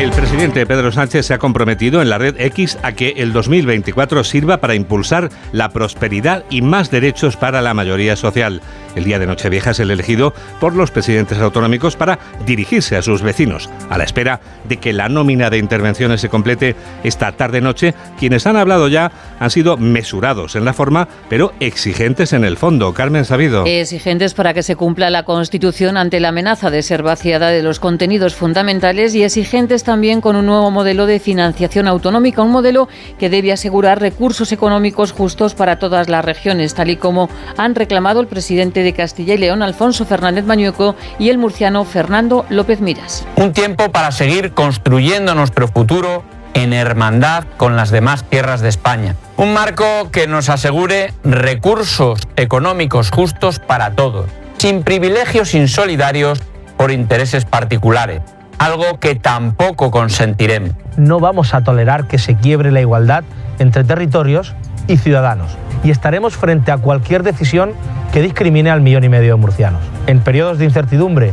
El 0.00 0.12
presidente 0.12 0.64
Pedro 0.64 0.90
Sánchez 0.90 1.26
se 1.26 1.34
ha 1.34 1.38
comprometido 1.38 2.00
en 2.00 2.08
la 2.08 2.16
red 2.16 2.34
X 2.40 2.78
a 2.82 2.92
que 2.92 3.10
el 3.18 3.34
2024 3.34 4.24
sirva 4.24 4.56
para 4.56 4.74
impulsar 4.74 5.28
la 5.52 5.68
prosperidad 5.68 6.46
y 6.48 6.62
más 6.62 6.90
derechos 6.90 7.36
para 7.36 7.60
la 7.60 7.74
mayoría 7.74 8.16
social. 8.16 8.62
El 8.94 9.04
día 9.04 9.18
de 9.18 9.26
Nochevieja 9.26 9.70
es 9.70 9.80
el 9.80 9.90
elegido 9.90 10.34
por 10.60 10.74
los 10.74 10.90
presidentes 10.90 11.38
autonómicos 11.38 11.96
para 11.96 12.18
dirigirse 12.46 12.96
a 12.96 13.02
sus 13.02 13.22
vecinos. 13.22 13.70
A 13.88 13.98
la 13.98 14.04
espera 14.04 14.40
de 14.68 14.78
que 14.78 14.92
la 14.92 15.08
nómina 15.08 15.50
de 15.50 15.58
intervenciones 15.58 16.20
se 16.20 16.28
complete 16.28 16.76
esta 17.04 17.32
tarde-noche, 17.32 17.94
quienes 18.18 18.46
han 18.46 18.56
hablado 18.56 18.88
ya 18.88 19.12
han 19.38 19.50
sido 19.50 19.76
mesurados 19.76 20.56
en 20.56 20.64
la 20.64 20.72
forma, 20.72 21.08
pero 21.28 21.52
exigentes 21.60 22.32
en 22.32 22.44
el 22.44 22.56
fondo. 22.56 22.92
Carmen 22.94 23.24
Sabido. 23.24 23.64
Exigentes 23.66 24.34
para 24.34 24.54
que 24.54 24.62
se 24.62 24.76
cumpla 24.76 25.10
la 25.10 25.24
Constitución 25.24 25.96
ante 25.96 26.20
la 26.20 26.28
amenaza 26.28 26.70
de 26.70 26.82
ser 26.82 27.02
vaciada 27.02 27.48
de 27.48 27.62
los 27.62 27.80
contenidos 27.80 28.34
fundamentales 28.34 29.14
y 29.14 29.22
exigentes 29.22 29.84
también 29.84 30.20
con 30.20 30.36
un 30.36 30.46
nuevo 30.46 30.70
modelo 30.70 31.06
de 31.06 31.20
financiación 31.20 31.86
autonómica, 31.86 32.42
un 32.42 32.50
modelo 32.50 32.88
que 33.18 33.30
debe 33.30 33.52
asegurar 33.52 34.00
recursos 34.00 34.52
económicos 34.52 35.12
justos 35.12 35.54
para 35.54 35.78
todas 35.78 36.08
las 36.08 36.24
regiones, 36.24 36.74
tal 36.74 36.90
y 36.90 36.96
como 36.96 37.28
han 37.56 37.74
reclamado 37.74 38.20
el 38.20 38.26
presidente 38.26 38.79
de 38.82 38.92
Castilla 38.92 39.34
y 39.34 39.38
León, 39.38 39.62
Alfonso 39.62 40.04
Fernández 40.04 40.44
Mañueco, 40.44 40.96
y 41.18 41.30
el 41.30 41.38
murciano 41.38 41.84
Fernando 41.84 42.44
López 42.48 42.80
Miras. 42.80 43.26
Un 43.36 43.52
tiempo 43.52 43.90
para 43.90 44.12
seguir 44.12 44.52
construyendo 44.52 45.34
nuestro 45.34 45.68
futuro 45.68 46.22
en 46.54 46.72
hermandad 46.72 47.44
con 47.56 47.76
las 47.76 47.90
demás 47.90 48.24
tierras 48.24 48.60
de 48.60 48.68
España. 48.68 49.16
Un 49.36 49.52
marco 49.52 50.10
que 50.10 50.26
nos 50.26 50.48
asegure 50.48 51.12
recursos 51.24 52.20
económicos 52.36 53.10
justos 53.10 53.58
para 53.58 53.92
todos, 53.92 54.26
sin 54.58 54.82
privilegios 54.82 55.54
insolidarios 55.54 56.40
por 56.76 56.90
intereses 56.90 57.44
particulares 57.44 58.22
algo 58.60 59.00
que 59.00 59.14
tampoco 59.14 59.90
consentiremos. 59.90 60.72
No 60.98 61.18
vamos 61.18 61.54
a 61.54 61.64
tolerar 61.64 62.06
que 62.06 62.18
se 62.18 62.36
quiebre 62.36 62.70
la 62.70 62.82
igualdad 62.82 63.24
entre 63.58 63.84
territorios 63.84 64.54
y 64.86 64.98
ciudadanos 64.98 65.56
y 65.82 65.90
estaremos 65.90 66.36
frente 66.36 66.70
a 66.70 66.76
cualquier 66.76 67.22
decisión 67.22 67.72
que 68.12 68.22
discrimine 68.22 68.70
al 68.70 68.80
millón 68.80 69.04
y 69.04 69.08
medio 69.08 69.34
de 69.34 69.40
murcianos. 69.40 69.82
En 70.06 70.20
periodos 70.20 70.58
de 70.58 70.64
incertidumbre, 70.64 71.32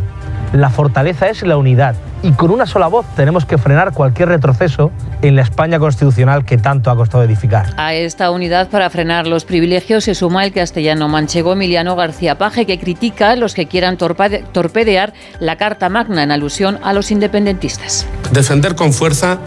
la 0.53 0.69
fortaleza 0.69 1.27
es 1.27 1.43
la 1.43 1.57
unidad 1.57 1.95
y 2.23 2.31
con 2.31 2.51
una 2.51 2.65
sola 2.65 2.87
voz 2.87 3.05
tenemos 3.15 3.45
que 3.45 3.57
frenar 3.57 3.93
cualquier 3.93 4.29
retroceso 4.29 4.91
en 5.21 5.35
la 5.35 5.41
España 5.41 5.79
constitucional 5.79 6.45
que 6.45 6.57
tanto 6.57 6.89
ha 6.89 6.95
costado 6.95 7.23
edificar. 7.23 7.73
A 7.77 7.93
esta 7.93 8.31
unidad 8.31 8.69
para 8.69 8.89
frenar 8.89 9.27
los 9.27 9.45
privilegios 9.45 10.05
se 10.05 10.15
suma 10.15 10.45
el 10.45 10.51
castellano 10.51 11.07
manchego 11.09 11.53
Emiliano 11.53 11.95
García 11.95 12.37
Paje, 12.37 12.65
que 12.65 12.79
critica 12.79 13.31
a 13.31 13.35
los 13.35 13.53
que 13.53 13.67
quieran 13.67 13.97
torpedear 13.97 15.13
la 15.39 15.57
Carta 15.57 15.89
Magna 15.89 16.23
en 16.23 16.31
alusión 16.31 16.79
a 16.83 16.93
los 16.93 17.11
independentistas. 17.11 18.07
Defender 18.31 18.75
con 18.75 18.93
fuerza 18.93 19.39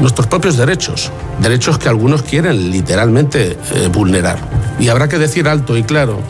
nuestros 0.00 0.28
propios 0.28 0.56
derechos, 0.56 1.10
derechos 1.40 1.78
que 1.78 1.88
algunos 1.88 2.22
quieren 2.22 2.70
literalmente 2.70 3.52
eh, 3.74 3.88
vulnerar. 3.92 4.38
Y 4.78 4.88
habrá 4.88 5.08
que 5.08 5.18
decir 5.18 5.48
alto 5.48 5.76
y 5.76 5.82
claro 5.82 6.20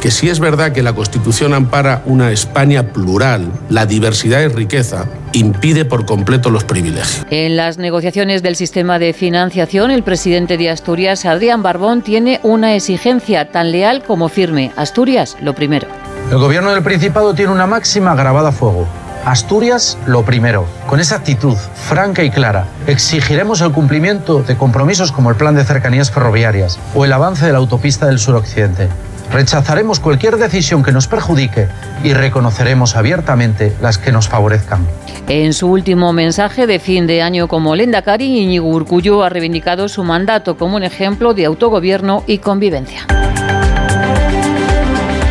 que 0.00 0.10
si 0.10 0.28
es 0.28 0.38
verdad 0.38 0.72
que 0.72 0.82
la 0.82 0.92
Constitución 0.92 1.54
ampara 1.54 2.02
una 2.06 2.30
España 2.30 2.92
plural, 2.92 3.50
la 3.68 3.86
diversidad 3.86 4.40
y 4.40 4.48
riqueza, 4.48 5.06
impide 5.32 5.84
por 5.84 6.06
completo 6.06 6.50
los 6.50 6.64
privilegios. 6.64 7.26
En 7.30 7.56
las 7.56 7.78
negociaciones 7.78 8.42
del 8.42 8.56
sistema 8.56 8.98
de 8.98 9.12
financiación, 9.12 9.90
el 9.90 10.02
presidente 10.02 10.56
de 10.56 10.70
Asturias, 10.70 11.24
Adrián 11.24 11.62
Barbón, 11.62 12.02
tiene 12.02 12.40
una 12.42 12.74
exigencia 12.74 13.50
tan 13.50 13.72
leal 13.72 14.02
como 14.02 14.28
firme. 14.28 14.72
Asturias, 14.76 15.36
lo 15.40 15.54
primero. 15.54 15.88
El 16.30 16.38
gobierno 16.38 16.70
del 16.70 16.82
Principado 16.82 17.34
tiene 17.34 17.52
una 17.52 17.66
máxima 17.66 18.14
grabada 18.14 18.50
a 18.50 18.52
fuego. 18.52 18.86
Asturias, 19.24 19.98
lo 20.06 20.24
primero. 20.24 20.66
Con 20.86 21.00
esa 21.00 21.16
actitud 21.16 21.54
franca 21.74 22.22
y 22.22 22.30
clara, 22.30 22.66
exigiremos 22.86 23.60
el 23.60 23.72
cumplimiento 23.72 24.42
de 24.42 24.56
compromisos 24.56 25.12
como 25.12 25.30
el 25.30 25.36
Plan 25.36 25.54
de 25.54 25.64
Cercanías 25.64 26.10
Ferroviarias 26.10 26.78
o 26.94 27.04
el 27.04 27.12
avance 27.12 27.44
de 27.44 27.52
la 27.52 27.58
autopista 27.58 28.06
del 28.06 28.20
suroccidente. 28.20 28.88
Rechazaremos 29.32 30.00
cualquier 30.00 30.36
decisión 30.36 30.82
que 30.82 30.92
nos 30.92 31.06
perjudique 31.06 31.68
y 32.02 32.14
reconoceremos 32.14 32.96
abiertamente 32.96 33.74
las 33.80 33.98
que 33.98 34.12
nos 34.12 34.28
favorezcan. 34.28 34.86
En 35.28 35.52
su 35.52 35.68
último 35.68 36.12
mensaje 36.12 36.66
de 36.66 36.78
fin 36.78 37.06
de 37.06 37.22
año 37.22 37.48
como 37.48 37.76
Lendakari, 37.76 38.40
Iñigo 38.40 38.68
Urcullo 38.68 39.22
ha 39.22 39.28
reivindicado 39.28 39.88
su 39.88 40.04
mandato 40.04 40.56
como 40.56 40.76
un 40.76 40.84
ejemplo 40.84 41.34
de 41.34 41.44
autogobierno 41.44 42.24
y 42.26 42.38
convivencia. 42.38 43.06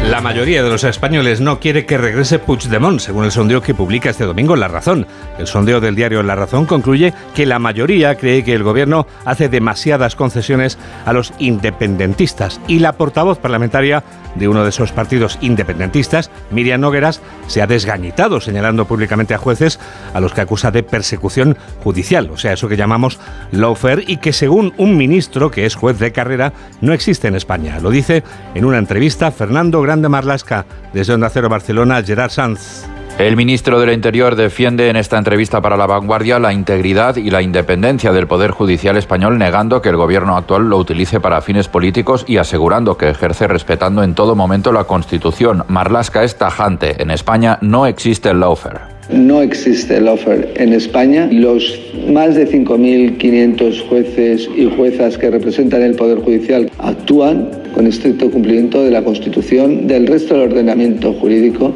La 0.10 0.22
mayoría 0.22 0.64
de 0.64 0.70
los 0.70 0.86
españoles 0.86 1.42
no 1.42 1.60
quiere 1.60 1.86
que 1.86 1.98
regrese 1.98 2.40
Puigdemont, 2.40 3.02
según 3.02 3.26
el 3.26 3.32
sondeo 3.32 3.62
que 3.62 3.76
publica 3.76 4.10
este 4.10 4.24
domingo 4.24 4.56
La 4.56 4.70
Razón. 4.70 5.06
El 5.38 5.48
sondeo 5.48 5.82
del 5.82 5.96
diario 5.96 6.24
La 6.24 6.34
Razón 6.34 6.66
concluye 6.66 7.14
que 7.36 7.46
la 7.46 7.60
mayoría 7.60 8.16
cree 8.16 8.46
que 8.46 8.54
el 8.54 8.64
gobierno 8.64 9.06
hace 9.26 9.50
demasiadas 9.50 10.16
concesiones 10.16 10.78
a 11.06 11.12
los 11.12 11.34
independentistas 11.40 12.62
y 12.70 12.80
la 12.80 12.94
portavoz 12.94 13.38
parlamentaria 13.38 14.02
de 14.36 14.48
uno 14.48 14.64
de 14.64 14.70
esos 14.70 14.94
partidos 14.94 15.38
independentistas, 15.42 16.32
Miriam 16.52 16.80
Nogueras, 16.80 17.22
se 17.48 17.62
ha 17.62 17.68
desgañitado 17.68 18.40
señalando 18.40 18.86
públicamente 18.86 19.34
a 19.34 19.40
jueces 19.40 19.80
a 20.14 20.22
los 20.22 20.34
que 20.34 20.42
acusa 20.42 20.72
de 20.72 20.84
persecución 20.84 21.58
judicial, 21.84 22.30
o 22.30 22.38
sea, 22.38 22.54
eso 22.54 22.70
que 22.70 22.78
llamamos 22.78 23.20
lawfare 23.52 24.04
y 24.08 24.18
que 24.18 24.32
según 24.32 24.74
un 24.78 24.96
ministro 24.96 25.52
que 25.52 25.66
es 25.66 25.76
juez 25.76 26.00
de 26.00 26.12
carrera 26.12 26.54
no 26.82 26.94
existe 26.94 27.28
en 27.28 27.36
España. 27.36 27.80
Lo 27.82 27.90
dice 27.90 28.24
en 28.54 28.64
una 28.64 28.78
entrevista 28.78 29.32
Fernando 29.32 29.82
Grande 29.82 29.97
Marlasca 30.01 30.66
desde 30.94 31.13
Onda 31.13 31.30
Cero 31.30 31.50
Barcelona, 31.50 32.04
Gerard 32.04 32.32
Sanz. 32.32 32.86
El 33.18 33.36
ministro 33.36 33.80
del 33.80 33.94
Interior 33.94 34.36
defiende 34.36 34.89
en 34.89 34.96
esta 34.96 35.18
entrevista 35.18 35.60
para 35.60 35.75
La 35.75 35.88
Vanguardia 35.88 36.38
la 36.38 36.54
integridad 36.54 37.16
y 37.16 37.32
la 37.32 37.42
independencia 37.42 38.12
del 38.12 38.27
Poder 38.27 38.51
Judicial 38.51 38.96
español, 38.96 39.39
negando 39.39 39.82
que 39.82 39.89
el 39.89 39.96
gobierno 39.96 40.38
actual 40.38 40.70
lo 40.70 40.77
utilice 40.77 41.20
para 41.20 41.42
fines 41.42 41.68
políticos 41.68 42.25
y 42.27 42.38
asegurando 42.38 42.96
que 42.96 43.10
ejerce 43.10 43.48
respetando 43.48 44.04
en 44.04 44.13
todo 44.13 44.36
momento 44.36 44.72
la 44.72 44.84
Constitución. 44.84 45.63
Marlasca 45.68 46.24
es 46.24 46.38
tajante. 46.38 47.01
En 47.01 47.10
España 47.10 47.58
no 47.62 47.88
existe 47.88 48.30
el 48.30 48.39
lawfare. 48.39 48.97
No 49.10 49.42
existe 49.42 49.98
el 49.98 50.06
lawfare 50.06 50.50
en 50.56 50.74
España. 50.74 51.30
Los 51.32 51.80
más 52.10 52.36
de 52.36 52.46
5.500 52.46 53.88
jueces 53.88 54.50
y 54.56 54.66
juezas 54.66 55.18
que 55.18 55.30
representan 55.30 55.82
el 55.82 55.96
Poder 55.96 56.20
Judicial 56.20 56.70
actúan 56.80 57.50
con 57.74 57.88
estricto 57.88 58.30
cumplimiento 58.30 58.84
de 58.84 58.92
la 58.92 59.04
Constitución, 59.04 59.88
del 59.88 60.08
resto 60.08 60.34
del 60.34 60.52
ordenamiento 60.52 61.14
jurídico 61.14 61.74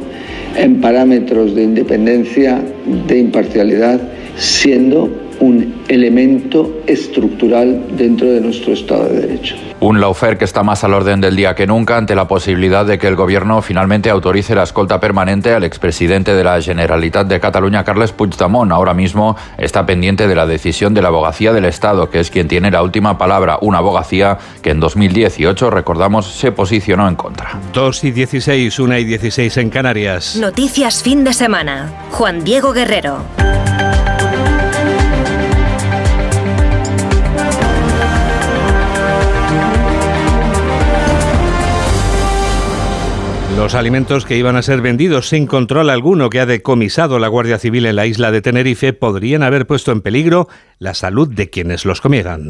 en 0.57 0.81
parámetros 0.81 1.55
de 1.55 1.63
independencia, 1.63 2.61
de 3.07 3.19
imparcialidad, 3.19 4.01
siendo 4.35 5.09
un 5.41 5.83
elemento 5.87 6.81
estructural 6.85 7.97
dentro 7.97 8.27
de 8.27 8.39
nuestro 8.39 8.73
Estado 8.73 9.05
de 9.09 9.21
Derecho. 9.21 9.55
Un 9.79 9.99
lawfare 9.99 10.37
que 10.37 10.45
está 10.45 10.61
más 10.61 10.83
al 10.83 10.93
orden 10.93 11.19
del 11.19 11.35
día 11.35 11.55
que 11.55 11.65
nunca 11.65 11.97
ante 11.97 12.15
la 12.15 12.27
posibilidad 12.27 12.85
de 12.85 12.99
que 12.99 13.07
el 13.07 13.15
Gobierno 13.15 13.61
finalmente 13.63 14.11
autorice 14.11 14.53
la 14.53 14.63
escolta 14.63 14.99
permanente 14.99 15.51
al 15.53 15.63
expresidente 15.63 16.35
de 16.35 16.43
la 16.43 16.61
Generalitat 16.61 17.27
de 17.27 17.39
Cataluña, 17.39 17.83
Carles 17.83 18.11
Puigdemont. 18.11 18.71
Ahora 18.71 18.93
mismo 18.93 19.35
está 19.57 19.85
pendiente 19.85 20.27
de 20.27 20.35
la 20.35 20.45
decisión 20.45 20.93
de 20.93 21.01
la 21.01 21.07
abogacía 21.07 21.51
del 21.53 21.65
Estado, 21.65 22.11
que 22.11 22.19
es 22.19 22.29
quien 22.29 22.47
tiene 22.47 22.69
la 22.69 22.83
última 22.83 23.17
palabra. 23.17 23.57
Una 23.61 23.79
abogacía 23.79 24.37
que 24.61 24.69
en 24.69 24.79
2018, 24.79 25.71
recordamos, 25.71 26.31
se 26.31 26.51
posicionó 26.51 27.07
en 27.07 27.15
contra. 27.15 27.59
2 27.73 28.03
y 28.03 28.11
16, 28.11 28.79
1 28.79 28.97
y 28.99 29.03
16 29.05 29.57
en 29.57 29.69
Canarias. 29.71 30.35
Noticias 30.39 31.01
fin 31.01 31.23
de 31.23 31.33
semana. 31.33 31.91
Juan 32.11 32.43
Diego 32.43 32.73
Guerrero. 32.73 33.50
Los 43.61 43.75
alimentos 43.75 44.25
que 44.25 44.37
iban 44.37 44.55
a 44.55 44.63
ser 44.63 44.81
vendidos 44.81 45.29
sin 45.29 45.45
control 45.45 45.91
alguno 45.91 46.31
que 46.31 46.39
ha 46.39 46.47
decomisado 46.47 47.19
la 47.19 47.27
Guardia 47.27 47.59
Civil 47.59 47.85
en 47.85 47.95
la 47.95 48.07
isla 48.07 48.31
de 48.31 48.41
Tenerife 48.41 48.91
podrían 48.91 49.43
haber 49.43 49.67
puesto 49.67 49.91
en 49.91 50.01
peligro 50.01 50.47
la 50.79 50.95
salud 50.95 51.31
de 51.31 51.51
quienes 51.51 51.85
los 51.85 52.01
comieran. 52.01 52.49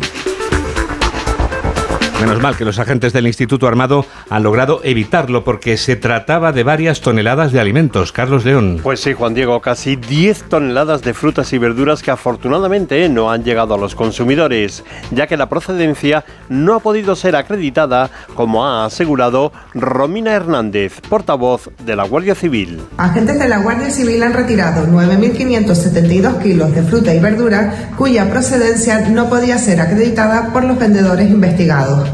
Menos 2.21 2.39
mal 2.39 2.55
que 2.55 2.65
los 2.65 2.77
agentes 2.77 3.13
del 3.13 3.25
Instituto 3.25 3.67
Armado 3.67 4.05
han 4.29 4.43
logrado 4.43 4.81
evitarlo 4.83 5.43
porque 5.43 5.75
se 5.75 5.95
trataba 5.95 6.51
de 6.51 6.61
varias 6.61 7.01
toneladas 7.01 7.51
de 7.51 7.59
alimentos. 7.59 8.11
Carlos 8.11 8.45
León. 8.45 8.79
Pues 8.83 8.99
sí, 8.99 9.13
Juan 9.13 9.33
Diego, 9.33 9.59
casi 9.59 9.95
10 9.95 10.43
toneladas 10.43 11.01
de 11.01 11.15
frutas 11.15 11.51
y 11.51 11.57
verduras 11.57 12.03
que 12.03 12.11
afortunadamente 12.11 13.09
no 13.09 13.31
han 13.31 13.43
llegado 13.43 13.73
a 13.73 13.77
los 13.79 13.95
consumidores, 13.95 14.83
ya 15.09 15.25
que 15.25 15.35
la 15.35 15.49
procedencia 15.49 16.23
no 16.47 16.75
ha 16.75 16.79
podido 16.79 17.15
ser 17.15 17.35
acreditada, 17.35 18.11
como 18.35 18.67
ha 18.67 18.85
asegurado 18.85 19.51
Romina 19.73 20.33
Hernández, 20.33 21.01
portavoz 21.09 21.71
de 21.83 21.95
la 21.95 22.03
Guardia 22.03 22.35
Civil. 22.35 22.81
Agentes 22.99 23.39
de 23.39 23.49
la 23.49 23.63
Guardia 23.63 23.89
Civil 23.89 24.21
han 24.21 24.33
retirado 24.33 24.85
9.572 24.85 26.37
kilos 26.43 26.71
de 26.75 26.83
fruta 26.83 27.15
y 27.15 27.19
verdura 27.19 27.93
cuya 27.97 28.29
procedencia 28.29 29.09
no 29.09 29.27
podía 29.27 29.57
ser 29.57 29.81
acreditada 29.81 30.53
por 30.53 30.63
los 30.65 30.77
vendedores 30.77 31.27
investigados. 31.27 32.10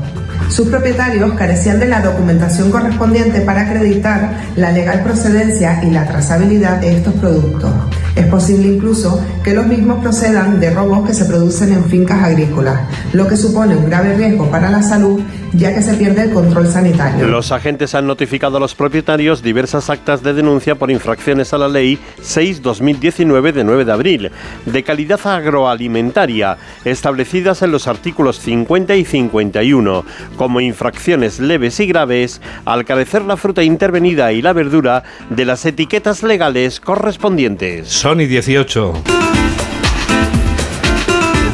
Sus 0.49 0.69
propietarios 0.69 1.33
carecían 1.33 1.79
de 1.79 1.87
la 1.87 2.01
documentación 2.01 2.71
correspondiente 2.71 3.41
para 3.41 3.61
acreditar 3.61 4.37
la 4.55 4.71
legal 4.71 5.03
procedencia 5.03 5.83
y 5.83 5.91
la 5.91 6.07
trazabilidad 6.07 6.77
de 6.77 6.97
estos 6.97 7.13
productos. 7.15 7.69
Es 8.15 8.25
posible 8.27 8.67
incluso 8.67 9.21
que 9.43 9.53
los 9.53 9.67
mismos 9.67 10.01
procedan 10.01 10.59
de 10.59 10.71
robos 10.71 11.05
que 11.05 11.13
se 11.13 11.25
producen 11.25 11.73
en 11.73 11.85
fincas 11.85 12.23
agrícolas, 12.23 12.79
lo 13.13 13.27
que 13.27 13.37
supone 13.37 13.75
un 13.75 13.85
grave 13.85 14.15
riesgo 14.15 14.49
para 14.49 14.71
la 14.71 14.81
salud 14.81 15.19
ya 15.53 15.73
que 15.73 15.81
se 15.81 15.93
pierde 15.95 16.23
el 16.23 16.31
control 16.31 16.67
sanitario. 16.67 17.27
Los 17.27 17.51
agentes 17.51 17.95
han 17.95 18.07
notificado 18.07 18.57
a 18.57 18.59
los 18.59 18.75
propietarios 18.75 19.41
diversas 19.41 19.89
actas 19.89 20.23
de 20.23 20.33
denuncia 20.33 20.75
por 20.75 20.91
infracciones 20.91 21.53
a 21.53 21.57
la 21.57 21.67
ley 21.67 21.99
6-2019 22.21 23.51
de 23.51 23.63
9 23.63 23.85
de 23.85 23.91
abril 23.91 24.31
de 24.65 24.83
calidad 24.83 25.19
agroalimentaria 25.25 26.57
establecidas 26.85 27.61
en 27.61 27.71
los 27.71 27.87
artículos 27.87 28.39
50 28.39 28.95
y 28.95 29.05
51 29.05 30.05
como 30.35 30.61
infracciones 30.61 31.39
leves 31.39 31.79
y 31.79 31.87
graves 31.87 32.41
al 32.65 32.85
carecer 32.85 33.23
la 33.23 33.37
fruta 33.37 33.63
intervenida 33.63 34.31
y 34.31 34.41
la 34.41 34.53
verdura 34.53 35.03
de 35.29 35.45
las 35.45 35.65
etiquetas 35.65 36.23
legales 36.23 36.79
correspondientes. 36.79 37.87
Sony 37.87 38.27
18. 38.27 38.93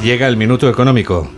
Llega 0.03 0.27
el 0.27 0.35
minuto 0.35 0.69
económico. 0.69 1.29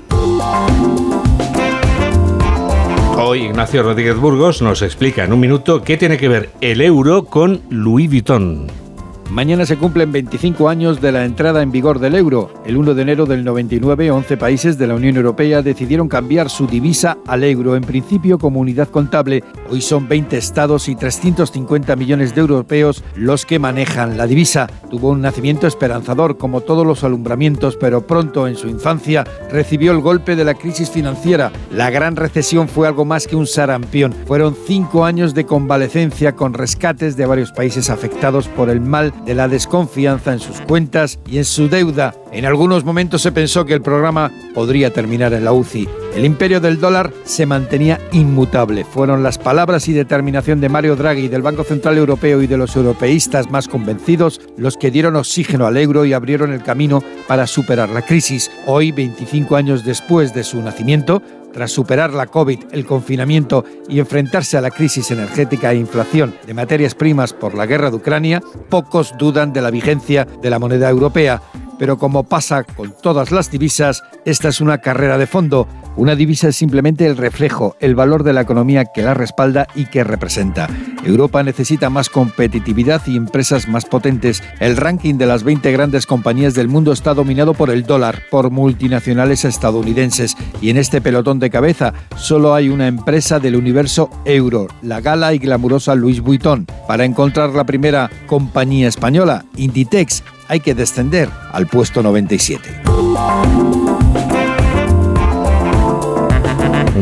Hoy 3.35 3.47
Ignacio 3.47 3.83
Rodríguez 3.83 4.15
Burgos 4.15 4.61
nos 4.61 4.81
explica 4.81 5.25
en 5.25 5.33
un 5.33 5.41
minuto 5.41 5.83
qué 5.83 5.97
tiene 5.97 6.17
que 6.17 6.29
ver 6.29 6.51
el 6.61 6.79
euro 6.79 7.25
con 7.25 7.59
Louis 7.69 8.09
Vuitton. 8.09 8.84
Mañana 9.31 9.65
se 9.65 9.77
cumplen 9.77 10.11
25 10.11 10.69
años 10.69 11.01
de 11.01 11.11
la 11.11 11.25
entrada 11.25 11.61
en 11.61 11.71
vigor 11.71 11.99
del 11.99 12.15
euro. 12.15 12.53
El 12.65 12.77
1 12.77 12.93
de 12.93 13.01
enero 13.01 13.25
del 13.25 13.43
99, 13.43 14.11
11 14.11 14.37
países 14.37 14.77
de 14.77 14.87
la 14.87 14.95
Unión 14.95 15.17
Europea 15.17 15.61
decidieron 15.61 16.07
cambiar 16.07 16.49
su 16.49 16.67
divisa 16.67 17.17
al 17.27 17.43
euro, 17.43 17.75
en 17.75 17.83
principio 17.83 18.37
como 18.37 18.59
unidad 18.59 18.87
contable. 18.87 19.43
Hoy 19.69 19.81
son 19.81 20.07
20 20.07 20.37
estados 20.37 20.87
y 20.87 20.95
350 20.95 21.95
millones 21.95 22.33
de 22.33 22.41
europeos 22.41 23.03
los 23.15 23.45
que 23.45 23.59
manejan 23.59 24.15
la 24.15 24.27
divisa. 24.27 24.67
Tuvo 24.89 25.09
un 25.09 25.21
nacimiento 25.21 25.67
esperanzador, 25.67 26.37
como 26.37 26.61
todos 26.61 26.85
los 26.85 27.03
alumbramientos, 27.03 27.75
pero 27.75 28.07
pronto 28.07 28.47
en 28.47 28.55
su 28.55 28.69
infancia 28.69 29.25
recibió 29.51 29.91
el 29.91 29.99
golpe 29.99 30.35
de 30.35 30.45
la 30.45 30.53
crisis 30.53 30.89
financiera. 30.89 31.51
La 31.71 31.89
gran 31.89 32.15
recesión 32.15 32.69
fue 32.69 32.87
algo 32.87 33.03
más 33.03 33.27
que 33.27 33.35
un 33.35 33.47
sarampión. 33.47 34.13
Fueron 34.27 34.55
cinco 34.65 35.03
años 35.03 35.33
de 35.33 35.45
convalecencia 35.45 36.35
con 36.35 36.53
rescates 36.53 37.17
de 37.17 37.25
varios 37.25 37.51
países 37.51 37.89
afectados 37.89 38.47
por 38.47 38.69
el 38.69 38.79
mal 38.79 39.13
de 39.25 39.35
la 39.35 39.47
desconfianza 39.47 40.33
en 40.33 40.39
sus 40.39 40.61
cuentas 40.61 41.19
y 41.25 41.37
en 41.37 41.45
su 41.45 41.69
deuda. 41.69 42.15
En 42.31 42.45
algunos 42.45 42.83
momentos 42.83 43.21
se 43.21 43.31
pensó 43.31 43.65
que 43.65 43.73
el 43.73 43.81
programa 43.81 44.31
podría 44.53 44.91
terminar 44.91 45.33
en 45.33 45.45
la 45.45 45.53
UCI. 45.53 45.87
El 46.15 46.23
imperio 46.23 46.61
del 46.61 46.79
dólar 46.79 47.11
se 47.25 47.45
mantenía 47.45 47.99
inmutable. 48.13 48.85
Fueron 48.85 49.21
las 49.21 49.37
palabras 49.37 49.87
y 49.89 49.93
determinación 49.93 50.61
de 50.61 50.69
Mario 50.69 50.95
Draghi, 50.95 51.27
del 51.27 51.41
Banco 51.41 51.63
Central 51.65 51.97
Europeo 51.97 52.41
y 52.41 52.47
de 52.47 52.57
los 52.57 52.75
europeístas 52.75 53.51
más 53.51 53.67
convencidos 53.67 54.39
los 54.57 54.77
que 54.77 54.91
dieron 54.91 55.17
oxígeno 55.17 55.65
al 55.65 55.75
euro 55.75 56.05
y 56.05 56.13
abrieron 56.13 56.53
el 56.53 56.63
camino 56.63 57.03
para 57.27 57.47
superar 57.47 57.89
la 57.89 58.01
crisis. 58.01 58.49
Hoy, 58.65 58.91
25 58.93 59.55
años 59.55 59.83
después 59.83 60.33
de 60.33 60.43
su 60.43 60.61
nacimiento, 60.61 61.21
tras 61.55 61.71
superar 61.71 62.11
la 62.11 62.27
COVID, 62.27 62.65
el 62.73 62.85
confinamiento 62.85 63.63
y 63.87 63.99
enfrentarse 63.99 64.57
a 64.57 64.61
la 64.61 64.71
crisis 64.71 65.09
energética 65.11 65.71
e 65.71 65.77
inflación 65.77 66.35
de 66.45 66.53
materias 66.53 66.95
primas 66.95 67.31
por 67.31 67.55
la 67.55 67.65
guerra 67.65 67.89
de 67.89 67.95
Ucrania, 67.95 68.43
pocos 68.67 69.13
dudan 69.17 69.53
de 69.53 69.61
la 69.61 69.71
vigencia 69.71 70.25
de 70.25 70.49
la 70.49 70.59
moneda 70.59 70.89
europea. 70.89 71.41
Pero 71.77 71.97
como 71.97 72.23
pasa 72.23 72.63
con 72.63 72.93
todas 73.01 73.31
las 73.31 73.51
divisas, 73.51 74.03
esta 74.25 74.49
es 74.49 74.61
una 74.61 74.79
carrera 74.79 75.17
de 75.17 75.27
fondo. 75.27 75.67
Una 75.97 76.15
divisa 76.15 76.49
es 76.49 76.57
simplemente 76.57 77.05
el 77.05 77.15
reflejo, 77.15 77.75
el 77.79 77.95
valor 77.95 78.23
de 78.23 78.33
la 78.33 78.41
economía 78.41 78.85
que 78.85 79.01
la 79.01 79.13
respalda 79.13 79.67
y 79.75 79.85
que 79.85 80.03
representa. 80.03 80.67
Europa 81.05 81.43
necesita 81.43 81.89
más 81.89 82.09
competitividad 82.09 83.01
y 83.05 83.15
empresas 83.15 83.67
más 83.67 83.85
potentes. 83.85 84.43
El 84.59 84.75
ranking 84.75 85.15
de 85.15 85.27
las 85.27 85.43
20 85.43 85.71
grandes 85.71 86.05
compañías 86.05 86.53
del 86.53 86.67
mundo 86.67 86.91
está 86.91 87.13
dominado 87.13 87.53
por 87.53 87.69
el 87.69 87.83
dólar, 87.83 88.23
por 88.29 88.49
multinacionales 88.49 89.45
estadounidenses. 89.45 90.35
Y 90.61 90.69
en 90.69 90.77
este 90.77 91.01
pelotón 91.01 91.39
de 91.39 91.49
cabeza 91.49 91.93
solo 92.15 92.53
hay 92.53 92.69
una 92.69 92.87
empresa 92.87 93.39
del 93.39 93.55
universo 93.55 94.09
euro, 94.25 94.67
la 94.81 94.99
gala 94.99 95.33
y 95.33 95.37
glamurosa 95.37 95.95
Louis 95.95 96.21
Vuitton. 96.21 96.65
Para 96.87 97.05
encontrar 97.05 97.51
la 97.51 97.65
primera 97.65 98.09
compañía 98.27 98.87
española, 98.87 99.45
Inditex, 99.55 100.23
hay 100.47 100.59
que 100.59 100.75
descender 100.75 101.29
al 101.51 101.67
puesto 101.67 102.03
97. 102.03 102.81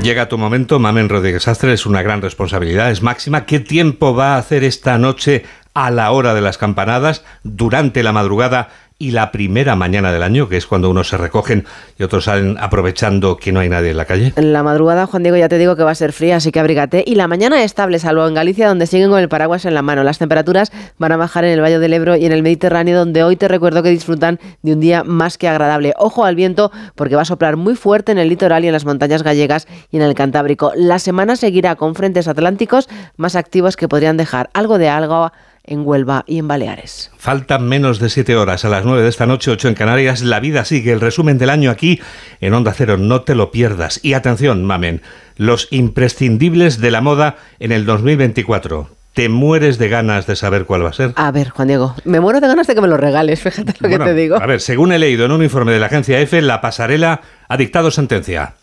Llega 0.01 0.27
tu 0.27 0.37
momento, 0.37 0.79
Mamen 0.79 1.07
Rodríguez 1.07 1.47
Astre, 1.47 1.73
es 1.73 1.85
una 1.85 2.01
gran 2.01 2.21
responsabilidad, 2.21 2.91
es 2.91 3.01
máxima. 3.01 3.45
¿Qué 3.45 3.59
tiempo 3.59 4.13
va 4.13 4.35
a 4.35 4.37
hacer 4.37 4.63
esta 4.63 4.97
noche 4.97 5.45
a 5.73 5.91
la 5.91 6.11
hora 6.11 6.33
de 6.33 6.41
las 6.41 6.57
campanadas, 6.57 7.23
durante 7.43 8.03
la 8.03 8.11
madrugada 8.11 8.69
y 9.03 9.11
la 9.11 9.33
primera 9.33 9.75
mañana 9.75 10.13
del 10.13 10.23
año, 10.23 10.47
que 10.47 10.55
es 10.55 10.65
cuando 10.65 10.89
unos 10.89 11.09
se 11.09 11.17
recogen 11.17 11.65
y 11.99 12.03
otros 12.03 12.23
salen 12.23 12.55
aprovechando 12.57 13.35
que 13.35 13.51
no 13.51 13.59
hay 13.59 13.67
nadie 13.67 13.91
en 13.91 13.97
la 13.97 14.05
calle? 14.05 14.31
La 14.37 14.63
madrugada, 14.63 15.07
Juan 15.07 15.23
Diego, 15.23 15.35
ya 15.35 15.49
te 15.49 15.57
digo 15.57 15.75
que 15.75 15.83
va 15.83 15.91
a 15.91 15.95
ser 15.95 16.13
fría, 16.13 16.37
así 16.37 16.53
que 16.53 16.61
abrígate. 16.61 17.03
Y 17.05 17.15
la 17.15 17.27
mañana 17.27 17.61
estable, 17.63 17.99
salvo 17.99 18.25
en 18.25 18.33
Galicia, 18.33 18.65
donde 18.65 18.87
siguen 18.87 19.09
con 19.09 19.19
el 19.19 19.27
paraguas 19.27 19.65
en 19.65 19.73
la 19.73 19.81
mano. 19.81 20.05
Las 20.05 20.19
temperaturas 20.19 20.71
van 20.99 21.11
a 21.11 21.17
bajar 21.17 21.43
en 21.43 21.51
el 21.51 21.61
Valle 21.61 21.79
del 21.79 21.91
Ebro 21.91 22.15
y 22.15 22.25
en 22.25 22.31
el 22.31 22.43
Mediterráneo, 22.43 22.97
donde 22.97 23.23
hoy 23.25 23.35
te 23.35 23.49
recuerdo 23.49 23.83
que 23.83 23.89
disfrutan 23.89 24.39
de 24.61 24.71
un 24.71 24.79
día 24.79 25.03
más 25.03 25.37
que 25.37 25.49
agradable. 25.49 25.93
Ojo 25.97 26.23
al 26.23 26.35
viento, 26.35 26.71
porque 26.95 27.17
va 27.17 27.23
a 27.23 27.25
soplar 27.25 27.57
muy 27.57 27.75
fuerte 27.75 28.13
en 28.13 28.19
el 28.19 28.29
litoral 28.29 28.63
y 28.63 28.67
en 28.67 28.73
las 28.73 28.85
montañas 28.85 29.21
gallegas 29.21 29.67
y 29.91 29.97
en 29.97 30.03
el 30.03 30.13
Cantábrico. 30.13 30.71
La 30.77 30.97
semana 30.97 31.35
seguirá 31.35 31.75
con 31.75 31.93
frentes 31.93 32.29
atlánticos 32.29 32.87
más 33.17 33.35
activos 33.35 33.75
que 33.75 33.89
podrían 33.89 34.15
dejar 34.15 34.49
algo 34.53 34.77
de 34.77 34.87
algo 34.87 35.33
en 35.63 35.85
Huelva 35.85 36.23
y 36.27 36.39
en 36.39 36.47
Baleares. 36.47 37.11
Faltan 37.17 37.67
menos 37.67 37.99
de 37.99 38.09
siete 38.09 38.35
horas 38.35 38.65
a 38.65 38.69
las 38.69 38.85
nueve 38.85 39.03
de 39.03 39.09
esta 39.09 39.25
noche, 39.25 39.51
ocho 39.51 39.67
en 39.67 39.75
Canarias. 39.75 40.21
La 40.21 40.39
vida 40.39 40.65
sigue. 40.65 40.91
El 40.91 41.01
resumen 41.01 41.37
del 41.37 41.49
año 41.49 41.71
aquí 41.71 42.01
en 42.41 42.53
Onda 42.53 42.73
Cero. 42.73 42.97
No 42.97 43.21
te 43.21 43.35
lo 43.35 43.51
pierdas. 43.51 43.99
Y 44.03 44.13
atención, 44.13 44.65
mamen, 44.65 45.01
los 45.37 45.67
imprescindibles 45.71 46.79
de 46.79 46.91
la 46.91 47.01
moda 47.01 47.37
en 47.59 47.71
el 47.71 47.85
2024. 47.85 48.89
¿Te 49.13 49.29
mueres 49.29 49.77
de 49.77 49.89
ganas 49.89 50.25
de 50.25 50.35
saber 50.35 50.65
cuál 50.65 50.83
va 50.83 50.89
a 50.89 50.93
ser? 50.93 51.13
A 51.15 51.31
ver, 51.31 51.49
Juan 51.49 51.67
Diego, 51.67 51.95
me 52.03 52.19
muero 52.19 52.41
de 52.41 52.47
ganas 52.47 52.65
de 52.65 52.73
que 52.73 52.81
me 52.81 52.87
lo 52.87 52.97
regales, 52.97 53.41
fíjate 53.41 53.75
lo 53.79 53.87
que 53.87 53.99
te 53.99 54.15
digo. 54.15 54.37
A 54.41 54.45
ver, 54.47 54.59
según 54.59 54.91
he 54.91 54.97
leído 54.97 55.25
en 55.25 55.31
un 55.31 55.43
informe 55.43 55.71
de 55.71 55.79
la 55.79 55.85
agencia 55.85 56.19
EFE, 56.19 56.41
la 56.41 56.61
pasarela 56.61 57.21
ha 57.47 57.57
dictado 57.57 57.91
sentencia. 57.91 58.55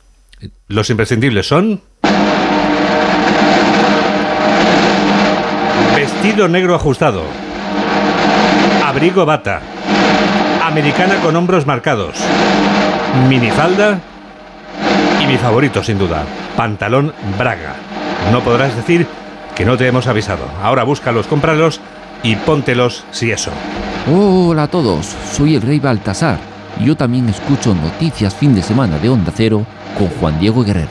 Los 0.66 0.90
imprescindibles 0.90 1.46
son... 1.46 1.82
Vestido 6.22 6.48
negro 6.48 6.74
ajustado. 6.74 7.22
Abrigo 8.84 9.24
bata. 9.24 9.62
Americana 10.62 11.14
con 11.22 11.34
hombros 11.34 11.66
marcados. 11.66 12.14
Minifalda. 13.26 13.98
Y 15.18 15.26
mi 15.26 15.38
favorito, 15.38 15.82
sin 15.82 15.98
duda, 15.98 16.24
pantalón 16.58 17.14
braga. 17.38 17.72
No 18.30 18.40
podrás 18.40 18.76
decir 18.76 19.06
que 19.54 19.64
no 19.64 19.78
te 19.78 19.86
hemos 19.86 20.08
avisado. 20.08 20.44
Ahora 20.62 20.84
búscalos, 20.84 21.26
cómpralos 21.26 21.80
y 22.22 22.36
póntelos 22.36 23.02
si 23.12 23.30
eso. 23.30 23.50
Hola 24.14 24.64
a 24.64 24.68
todos, 24.68 25.06
soy 25.32 25.54
el 25.54 25.62
rey 25.62 25.80
Baltasar. 25.80 26.36
Yo 26.84 26.98
también 26.98 27.30
escucho 27.30 27.74
noticias 27.74 28.34
fin 28.34 28.54
de 28.54 28.62
semana 28.62 28.98
de 28.98 29.08
Onda 29.08 29.32
Cero 29.34 29.64
con 29.96 30.08
Juan 30.08 30.38
Diego 30.38 30.62
Guerrero. 30.64 30.90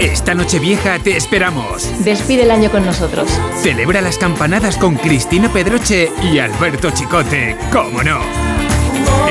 Esta 0.00 0.34
noche 0.34 0.58
vieja 0.58 0.98
te 0.98 1.16
esperamos. 1.16 1.88
Despide 2.04 2.42
el 2.42 2.50
año 2.50 2.70
con 2.70 2.84
nosotros. 2.84 3.28
Celebra 3.62 4.00
las 4.00 4.18
campanadas 4.18 4.76
con 4.76 4.96
Cristina 4.96 5.52
Pedroche 5.52 6.10
y 6.22 6.38
Alberto 6.38 6.90
Chicote, 6.90 7.56
¿cómo 7.72 8.02
no? 8.02 8.18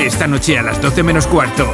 Esta 0.00 0.26
noche 0.26 0.58
a 0.58 0.62
las 0.62 0.80
12 0.80 1.02
menos 1.02 1.26
cuarto. 1.26 1.66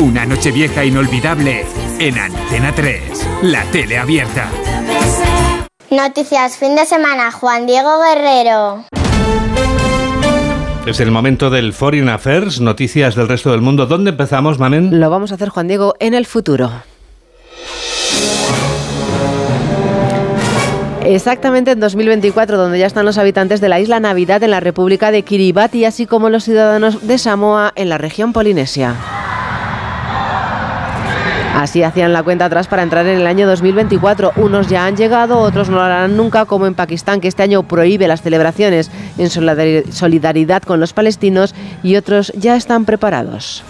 Una 0.00 0.24
noche 0.24 0.52
vieja 0.52 0.84
inolvidable 0.84 1.66
en 1.98 2.18
Antena 2.18 2.72
3, 2.74 3.28
la 3.42 3.64
tele 3.64 3.98
abierta. 3.98 4.48
Noticias 5.90 6.56
fin 6.56 6.76
de 6.76 6.86
semana, 6.86 7.32
Juan 7.32 7.66
Diego 7.66 7.98
Guerrero. 8.00 8.84
Es 10.86 11.00
el 11.00 11.10
momento 11.10 11.50
del 11.50 11.72
Foreign 11.72 12.08
Affairs, 12.08 12.60
noticias 12.60 13.14
del 13.14 13.28
resto 13.28 13.50
del 13.50 13.60
mundo. 13.60 13.86
¿Dónde 13.86 14.10
empezamos, 14.10 14.58
Mamen? 14.58 15.00
Lo 15.00 15.10
vamos 15.10 15.32
a 15.32 15.34
hacer, 15.34 15.48
Juan 15.48 15.68
Diego, 15.68 15.94
en 15.98 16.14
el 16.14 16.24
futuro. 16.24 16.70
Exactamente 21.10 21.70
en 21.70 21.80
2024, 21.80 22.58
donde 22.58 22.78
ya 22.78 22.86
están 22.86 23.06
los 23.06 23.16
habitantes 23.16 23.62
de 23.62 23.70
la 23.70 23.80
isla 23.80 23.98
Navidad 23.98 24.42
en 24.42 24.50
la 24.50 24.60
República 24.60 25.10
de 25.10 25.22
Kiribati, 25.22 25.86
así 25.86 26.04
como 26.04 26.28
los 26.28 26.44
ciudadanos 26.44 27.06
de 27.06 27.16
Samoa 27.16 27.72
en 27.76 27.88
la 27.88 27.96
región 27.96 28.34
polinesia. 28.34 28.94
Así 31.56 31.82
hacían 31.82 32.12
la 32.12 32.22
cuenta 32.22 32.44
atrás 32.44 32.68
para 32.68 32.82
entrar 32.82 33.06
en 33.06 33.20
el 33.20 33.26
año 33.26 33.46
2024. 33.46 34.32
Unos 34.36 34.68
ya 34.68 34.84
han 34.84 34.98
llegado, 34.98 35.38
otros 35.38 35.70
no 35.70 35.76
lo 35.76 35.82
harán 35.82 36.14
nunca, 36.14 36.44
como 36.44 36.66
en 36.66 36.74
Pakistán, 36.74 37.22
que 37.22 37.28
este 37.28 37.42
año 37.42 37.62
prohíbe 37.62 38.06
las 38.06 38.20
celebraciones 38.20 38.90
en 39.16 39.30
solidaridad 39.30 40.62
con 40.62 40.78
los 40.78 40.92
palestinos, 40.92 41.54
y 41.82 41.96
otros 41.96 42.34
ya 42.36 42.54
están 42.54 42.84
preparados. 42.84 43.64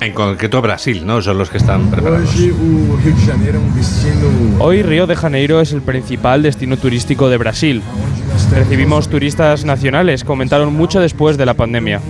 En 0.00 0.12
concreto 0.12 0.60
Brasil, 0.60 1.06
¿no? 1.06 1.22
Son 1.22 1.38
los 1.38 1.48
que 1.48 1.56
están 1.56 1.90
preparados. 1.90 2.28
Hoy 4.58 4.82
Río 4.82 5.06
de 5.06 5.16
Janeiro 5.16 5.60
es 5.60 5.72
el 5.72 5.82
principal 5.82 6.42
destino 6.42 6.76
turístico 6.76 7.28
de 7.30 7.38
Brasil. 7.38 7.82
Recibimos 8.52 9.08
turistas 9.08 9.64
nacionales, 9.64 10.24
comentaron 10.24 10.74
mucho 10.74 11.00
después 11.00 11.36
de 11.36 11.46
la 11.46 11.54
pandemia. 11.54 12.00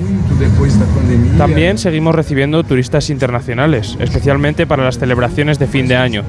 También 1.39 1.79
seguimos 1.79 2.15
recibiendo 2.15 2.63
turistas 2.63 3.11
internacionales, 3.11 3.97
especialmente 3.99 4.67
para 4.67 4.85
las 4.85 4.99
celebraciones 4.99 5.59
de 5.59 5.67
fin 5.67 5.89
de 5.89 5.97
año. 5.97 6.25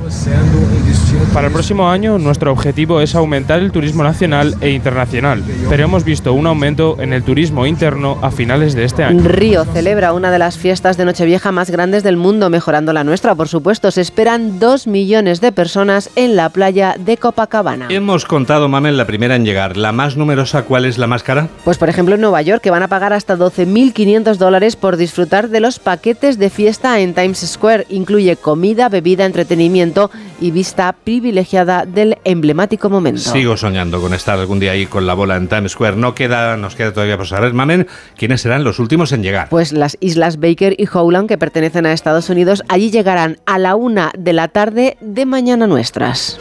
Para 1.33 1.47
el 1.47 1.53
próximo 1.53 1.89
año 1.89 2.17
nuestro 2.17 2.51
objetivo 2.51 3.01
es 3.01 3.15
aumentar 3.15 3.59
el 3.59 3.71
turismo 3.71 4.03
nacional 4.03 4.55
e 4.61 4.71
internacional, 4.71 5.43
pero 5.69 5.83
hemos 5.83 6.03
visto 6.03 6.33
un 6.33 6.47
aumento 6.47 6.97
en 6.99 7.13
el 7.13 7.23
turismo 7.23 7.65
interno 7.65 8.17
a 8.21 8.31
finales 8.31 8.73
de 8.73 8.85
este 8.85 9.03
año. 9.03 9.21
Río 9.23 9.65
celebra 9.65 10.13
una 10.13 10.31
de 10.31 10.39
las 10.39 10.57
fiestas 10.57 10.97
de 10.97 11.05
Nochevieja 11.05 11.51
más 11.51 11.69
grandes 11.69 12.03
del 12.03 12.17
mundo, 12.17 12.49
mejorando 12.49 12.93
la 12.93 13.03
nuestra, 13.03 13.35
por 13.35 13.47
supuesto. 13.47 13.91
Se 13.91 14.01
esperan 14.01 14.59
dos 14.59 14.87
millones 14.87 15.41
de 15.41 15.51
personas 15.51 16.09
en 16.15 16.35
la 16.35 16.49
playa 16.49 16.95
de 16.97 17.17
Copacabana. 17.17 17.87
Hemos 17.89 18.25
contado, 18.25 18.67
Mamen, 18.69 18.97
la 18.97 19.05
primera 19.05 19.35
en 19.35 19.45
llegar. 19.45 19.77
¿La 19.77 19.91
más 19.97 20.15
numerosa 20.15 20.61
cuál 20.61 20.85
es 20.85 20.97
la 20.97 21.07
más 21.07 21.23
cara? 21.23 21.49
Pues 21.65 21.77
por 21.77 21.89
ejemplo 21.89 22.15
en 22.15 22.21
Nueva 22.21 22.41
York, 22.43 22.61
que 22.61 22.69
van 22.69 22.83
a 22.83 22.87
pagar 22.87 23.13
hasta 23.13 23.35
12.500 23.35 24.35
dólares 24.35 24.75
por 24.75 24.95
disfrutar 24.95 25.49
de 25.49 25.59
los 25.59 25.79
paquetes 25.79 26.37
de 26.37 26.49
fiesta 26.51 26.99
en 26.99 27.15
Times 27.15 27.39
Square. 27.39 27.87
Incluye 27.89 28.37
comida, 28.37 28.89
bebida, 28.89 29.25
entretenimiento 29.25 30.11
y 30.39 30.51
vista 30.51 30.93
privilegiada 30.93 31.85
del 31.85 32.19
emblemático 32.23 32.89
momento. 32.89 33.21
Sigo 33.21 33.57
soñando 33.57 33.99
con 33.99 34.13
estar 34.13 34.39
algún 34.39 34.59
día 34.59 34.71
ahí 34.71 34.85
con 34.85 35.07
la 35.07 35.15
bola 35.15 35.35
en 35.35 35.47
Times 35.47 35.71
Square. 35.71 35.97
No 35.97 36.13
queda, 36.13 36.55
nos 36.57 36.75
queda 36.75 36.93
todavía 36.93 37.17
por 37.17 37.27
saber, 37.27 37.53
Mamen, 37.53 37.87
quiénes 38.15 38.41
serán 38.41 38.63
los 38.63 38.77
últimos 38.77 39.11
en 39.11 39.23
llegar. 39.23 39.49
Pues 39.49 39.73
las 39.73 39.97
islas 39.99 40.39
Baker 40.39 40.75
y 40.77 40.87
Howland, 40.87 41.27
que 41.27 41.39
pertenecen 41.39 41.87
a 41.87 41.93
Estados 41.93 42.29
Unidos, 42.29 42.63
allí 42.69 42.91
llegarán 42.91 43.39
a 43.47 43.57
la 43.57 43.75
una 43.75 44.11
de 44.15 44.33
la 44.33 44.47
tarde 44.47 44.97
de 45.01 45.25
mañana 45.25 45.65
nuestras. 45.65 46.37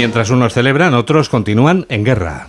Mientras 0.00 0.30
unos 0.30 0.54
celebran, 0.54 0.94
otros 0.94 1.28
continúan 1.28 1.84
en 1.90 2.04
guerra. 2.04 2.46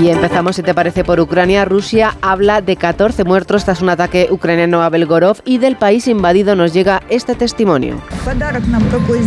Y 0.00 0.08
empezamos, 0.08 0.56
si 0.56 0.62
te 0.62 0.72
parece, 0.72 1.04
por 1.04 1.20
Ucrania. 1.20 1.66
Rusia 1.66 2.16
habla 2.22 2.62
de 2.62 2.76
14 2.76 3.24
muertos 3.24 3.66
tras 3.66 3.82
un 3.82 3.90
ataque 3.90 4.28
ucraniano 4.30 4.82
a 4.82 4.88
Belgorod 4.88 5.36
y 5.44 5.58
del 5.58 5.76
país 5.76 6.08
invadido 6.08 6.56
nos 6.56 6.72
llega 6.72 7.02
este 7.10 7.34
testimonio. 7.34 8.00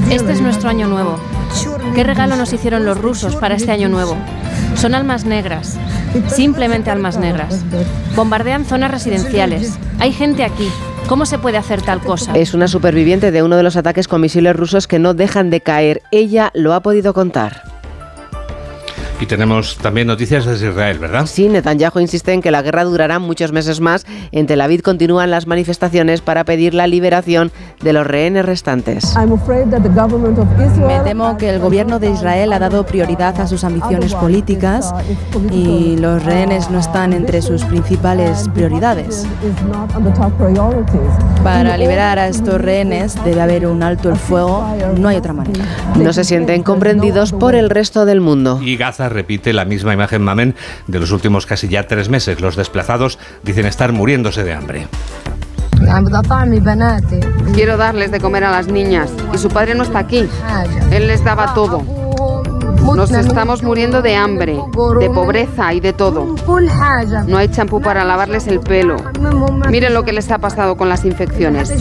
Este 0.09 0.31
es 0.31 0.41
nuestro 0.41 0.67
año 0.67 0.87
nuevo. 0.87 1.19
¿Qué 1.93 2.03
regalo 2.03 2.37
nos 2.37 2.51
hicieron 2.53 2.85
los 2.85 2.99
rusos 2.99 3.35
para 3.35 3.53
este 3.53 3.71
año 3.71 3.87
nuevo? 3.87 4.17
Son 4.73 4.95
almas 4.95 5.25
negras, 5.25 5.77
simplemente 6.25 6.89
almas 6.89 7.17
negras. 7.19 7.63
Bombardean 8.15 8.65
zonas 8.65 8.89
residenciales. 8.89 9.77
Hay 9.99 10.11
gente 10.11 10.43
aquí. 10.43 10.71
¿Cómo 11.07 11.27
se 11.27 11.37
puede 11.37 11.57
hacer 11.57 11.83
tal 11.83 12.01
cosa? 12.01 12.33
Es 12.33 12.55
una 12.55 12.67
superviviente 12.67 13.29
de 13.29 13.43
uno 13.43 13.57
de 13.57 13.63
los 13.63 13.75
ataques 13.75 14.07
con 14.07 14.21
misiles 14.21 14.55
rusos 14.55 14.87
que 14.87 14.97
no 14.97 15.13
dejan 15.13 15.51
de 15.51 15.61
caer. 15.61 16.01
Ella 16.09 16.49
lo 16.55 16.73
ha 16.73 16.79
podido 16.79 17.13
contar. 17.13 17.74
Y 19.19 19.28
tenemos 19.28 19.78
también 19.78 20.08
noticias 20.08 20.45
desde 20.45 20.69
Israel, 20.69 20.99
¿verdad? 20.99 21.25
Sí, 21.25 21.47
Netanyahu 21.47 21.99
insiste 21.99 22.34
en 22.34 22.41
que 22.41 22.51
la 22.51 22.62
guerra 22.62 22.84
durará 22.84 23.17
muchos 23.17 23.54
meses 23.54 23.80
más. 23.80 24.06
En 24.32 24.45
Tel 24.45 24.60
Aviv 24.60 24.82
continúan 24.82 25.32
las 25.32 25.47
manifestaciones 25.47 26.19
para 26.19 26.43
pedir 26.43 26.73
la 26.73 26.86
liberación 26.86 27.51
de 27.82 27.93
los 27.93 28.06
rehenes 28.06 28.45
restantes. 28.45 29.15
Me 29.15 30.99
temo 31.04 31.38
que 31.38 31.49
el 31.49 31.60
gobierno 31.60 31.99
de 31.99 32.12
Israel 32.12 32.51
ha 32.51 32.60
dado 32.60 32.86
prioridad 32.86 33.39
a 33.39 33.47
sus 33.47 33.63
ambiciones 33.63 34.13
políticas 34.13 34.93
y 35.49 35.95
los 35.97 36.23
rehenes 36.23 36.69
no 36.69 36.80
están 36.80 37.13
entre 37.13 37.41
sus 37.41 37.63
principales 37.63 38.49
prioridades. 38.54 39.25
Para 41.41 41.78
liberar 41.78 42.19
a 42.19 42.28
estos 42.28 42.60
rehenes 42.60 43.15
debe 43.23 43.41
haber 43.41 43.65
un 43.65 43.82
alto 43.82 44.10
el 44.10 44.17
fuego, 44.17 44.67
no 44.97 45.08
hay 45.08 45.17
otra 45.17 45.34
manera. 45.34 45.63
No 45.95 46.12
se 46.12 46.25
sienten 46.25 46.63
comprendidos 46.63 47.32
por 47.32 47.56
el 47.56 47.69
resto 47.69 48.06
del 48.06 48.19
mundo. 48.19 48.60
Y 48.62 48.75
Gaza 48.75 49.04
repite 49.09 49.53
la 49.53 49.65
misma 49.65 49.93
imagen 49.93 50.21
mamen 50.21 50.55
de 50.87 50.99
los 50.99 51.11
últimos 51.11 51.45
casi 51.45 51.67
ya 51.67 51.87
tres 51.87 52.09
meses. 52.09 52.41
Los 52.41 52.55
desplazados 52.55 53.19
dicen 53.43 53.65
estar 53.65 53.91
muriéndose 53.91 54.43
de 54.43 54.53
hambre. 54.53 54.87
Quiero 57.53 57.77
darles 57.77 58.11
de 58.11 58.19
comer 58.19 58.43
a 58.43 58.51
las 58.51 58.67
niñas 58.67 59.11
y 59.33 59.37
su 59.37 59.49
padre 59.49 59.75
no 59.75 59.83
está 59.83 59.99
aquí. 59.99 60.27
Él 60.91 61.07
les 61.07 61.23
daba 61.23 61.53
todo. 61.53 62.04
Nos 62.93 63.11
estamos 63.11 63.63
muriendo 63.63 64.01
de 64.01 64.15
hambre, 64.15 64.53
de 64.99 65.09
pobreza 65.09 65.73
y 65.73 65.79
de 65.79 65.93
todo. 65.93 66.35
No 67.27 67.37
hay 67.37 67.49
champú 67.49 67.81
para 67.81 68.03
lavarles 68.03 68.47
el 68.47 68.59
pelo. 68.59 68.97
Miren 69.69 69.93
lo 69.93 70.03
que 70.03 70.13
les 70.13 70.29
ha 70.31 70.37
pasado 70.37 70.77
con 70.77 70.89
las 70.89 71.03
infecciones. 71.05 71.73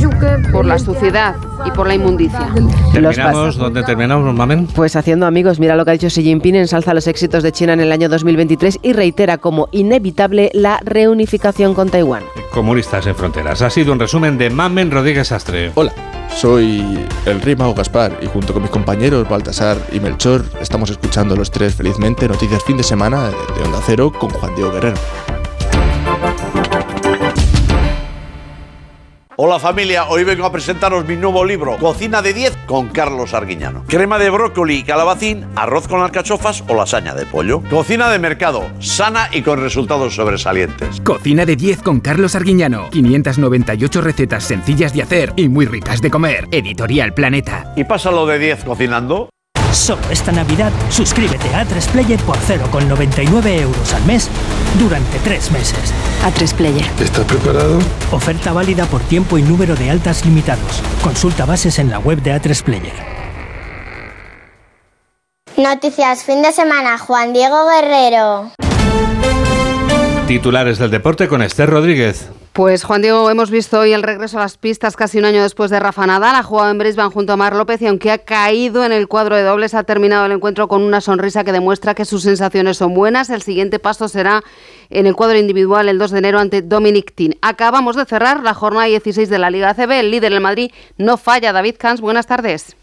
Por 0.52 0.64
la 0.64 0.78
suciedad 0.78 1.36
y 1.64 1.70
por 1.70 1.86
la 1.86 1.94
inmundicia. 1.94 2.48
¿Terminamos? 2.92 3.56
¿Dónde 3.56 3.82
terminamos, 3.82 4.34
Mamen? 4.34 4.66
Pues 4.68 4.96
haciendo 4.96 5.26
amigos. 5.26 5.60
Mira 5.60 5.76
lo 5.76 5.84
que 5.84 5.90
ha 5.90 5.94
dicho 5.94 6.08
Xi 6.08 6.22
Jinping. 6.22 6.56
Ensalza 6.56 6.94
los 6.94 7.06
éxitos 7.06 7.42
de 7.42 7.52
China 7.52 7.74
en 7.74 7.80
el 7.80 7.92
año 7.92 8.08
2023 8.08 8.80
y 8.82 8.92
reitera 8.92 9.38
como 9.38 9.68
inevitable 9.72 10.50
la 10.54 10.80
reunificación 10.84 11.74
con 11.74 11.90
Taiwán. 11.90 12.22
Comunistas 12.50 13.06
en 13.06 13.14
fronteras. 13.14 13.62
Ha 13.62 13.70
sido 13.70 13.92
un 13.92 14.00
resumen 14.00 14.38
de 14.38 14.50
Mamen 14.50 14.90
Rodríguez 14.90 15.32
Astre. 15.32 15.72
Hola. 15.74 15.92
Soy 16.34 16.98
el 17.26 17.40
rey 17.40 17.54
Mago 17.54 17.74
Gaspar 17.74 18.18
y 18.20 18.26
junto 18.26 18.52
con 18.52 18.62
mis 18.62 18.70
compañeros 18.70 19.28
Baltasar 19.28 19.78
y 19.92 20.00
Melchor 20.00 20.44
estamos 20.60 20.90
escuchando 20.94 21.34
los 21.36 21.50
tres 21.50 21.74
felizmente 21.74 22.28
noticias 22.28 22.62
fin 22.64 22.76
de 22.76 22.84
semana 22.84 23.28
de 23.28 23.62
Onda 23.62 23.80
Cero 23.84 24.12
con 24.12 24.30
Juan 24.30 24.54
Diego 24.54 24.72
Guerrero. 24.72 24.96
Hola 29.36 29.58
familia, 29.58 30.06
hoy 30.06 30.22
vengo 30.22 30.46
a 30.46 30.52
presentaros 30.52 31.04
mi 31.08 31.16
nuevo 31.16 31.44
libro, 31.44 31.76
Cocina 31.78 32.22
de 32.22 32.32
10 32.32 32.56
con 32.66 32.86
Carlos 32.90 33.34
Arguiñano. 33.34 33.82
Crema 33.88 34.16
de 34.16 34.30
brócoli 34.30 34.76
y 34.76 34.82
calabacín, 34.84 35.44
arroz 35.56 35.88
con 35.88 36.00
alcachofas 36.00 36.62
o 36.68 36.74
lasaña 36.76 37.14
de 37.14 37.26
pollo. 37.26 37.60
Cocina 37.68 38.08
de 38.10 38.20
mercado, 38.20 38.70
sana 38.78 39.28
y 39.32 39.42
con 39.42 39.60
resultados 39.60 40.14
sobresalientes. 40.14 41.00
Cocina 41.00 41.44
de 41.44 41.56
10 41.56 41.82
con 41.82 41.98
Carlos 41.98 42.36
Arguiñano. 42.36 42.90
598 42.90 44.00
recetas 44.00 44.44
sencillas 44.44 44.94
de 44.94 45.02
hacer 45.02 45.32
y 45.34 45.48
muy 45.48 45.66
ricas 45.66 46.00
de 46.00 46.10
comer. 46.10 46.46
Editorial 46.52 47.12
Planeta. 47.12 47.72
¿Y 47.74 47.82
pásalo 47.82 48.26
de 48.26 48.38
10 48.38 48.62
cocinando? 48.62 49.33
Solo 49.74 50.02
esta 50.08 50.30
Navidad 50.30 50.72
suscríbete 50.88 51.52
a 51.52 51.66
A3Player 51.66 52.20
por 52.20 52.36
0,99 52.36 53.60
euros 53.60 53.92
al 53.92 54.04
mes 54.04 54.30
durante 54.78 55.18
tres 55.18 55.50
meses. 55.50 55.92
A3 56.24 56.54
Player. 56.54 56.86
¿Estás 57.00 57.24
preparado? 57.24 57.80
Oferta 58.12 58.52
válida 58.52 58.86
por 58.86 59.02
tiempo 59.02 59.36
y 59.36 59.42
número 59.42 59.74
de 59.74 59.90
altas 59.90 60.24
limitados. 60.24 60.80
Consulta 61.02 61.44
bases 61.44 61.80
en 61.80 61.90
la 61.90 61.98
web 61.98 62.22
de 62.22 62.34
A3 62.34 62.62
Player. 62.62 62.94
Noticias 65.56 66.22
fin 66.22 66.40
de 66.42 66.52
semana, 66.52 66.96
Juan 66.96 67.32
Diego 67.32 67.66
Guerrero. 67.68 68.52
Titulares 70.28 70.78
del 70.78 70.90
deporte 70.90 71.26
con 71.26 71.42
Esther 71.42 71.68
Rodríguez. 71.68 72.30
Pues 72.54 72.84
Juan 72.84 73.02
Diego, 73.02 73.28
hemos 73.30 73.50
visto 73.50 73.80
hoy 73.80 73.94
el 73.94 74.04
regreso 74.04 74.38
a 74.38 74.42
las 74.42 74.58
pistas 74.58 74.94
casi 74.94 75.18
un 75.18 75.24
año 75.24 75.42
después 75.42 75.72
de 75.72 75.80
Rafa 75.80 76.06
Nadal. 76.06 76.36
Ha 76.36 76.44
jugado 76.44 76.70
en 76.70 76.78
Brisbane 76.78 77.10
junto 77.10 77.32
a 77.32 77.36
Mar 77.36 77.56
López 77.56 77.82
y 77.82 77.88
aunque 77.88 78.12
ha 78.12 78.18
caído 78.18 78.84
en 78.84 78.92
el 78.92 79.08
cuadro 79.08 79.34
de 79.34 79.42
dobles, 79.42 79.74
ha 79.74 79.82
terminado 79.82 80.26
el 80.26 80.30
encuentro 80.30 80.68
con 80.68 80.80
una 80.82 81.00
sonrisa 81.00 81.42
que 81.42 81.50
demuestra 81.50 81.96
que 81.96 82.04
sus 82.04 82.22
sensaciones 82.22 82.76
son 82.76 82.94
buenas. 82.94 83.28
El 83.28 83.42
siguiente 83.42 83.80
paso 83.80 84.06
será 84.06 84.44
en 84.88 85.06
el 85.06 85.16
cuadro 85.16 85.36
individual 85.36 85.88
el 85.88 85.98
2 85.98 86.12
de 86.12 86.18
enero 86.18 86.38
ante 86.38 86.62
Dominic 86.62 87.12
Thiem. 87.16 87.32
Acabamos 87.42 87.96
de 87.96 88.04
cerrar 88.04 88.40
la 88.44 88.54
jornada 88.54 88.86
16 88.86 89.28
de 89.28 89.38
la 89.40 89.50
Liga 89.50 89.70
ACB. 89.70 89.90
El 89.90 90.12
líder, 90.12 90.32
el 90.32 90.40
Madrid, 90.40 90.70
no 90.96 91.16
falla. 91.16 91.52
David 91.52 91.74
Cans, 91.76 92.00
buenas 92.00 92.28
tardes. 92.28 92.76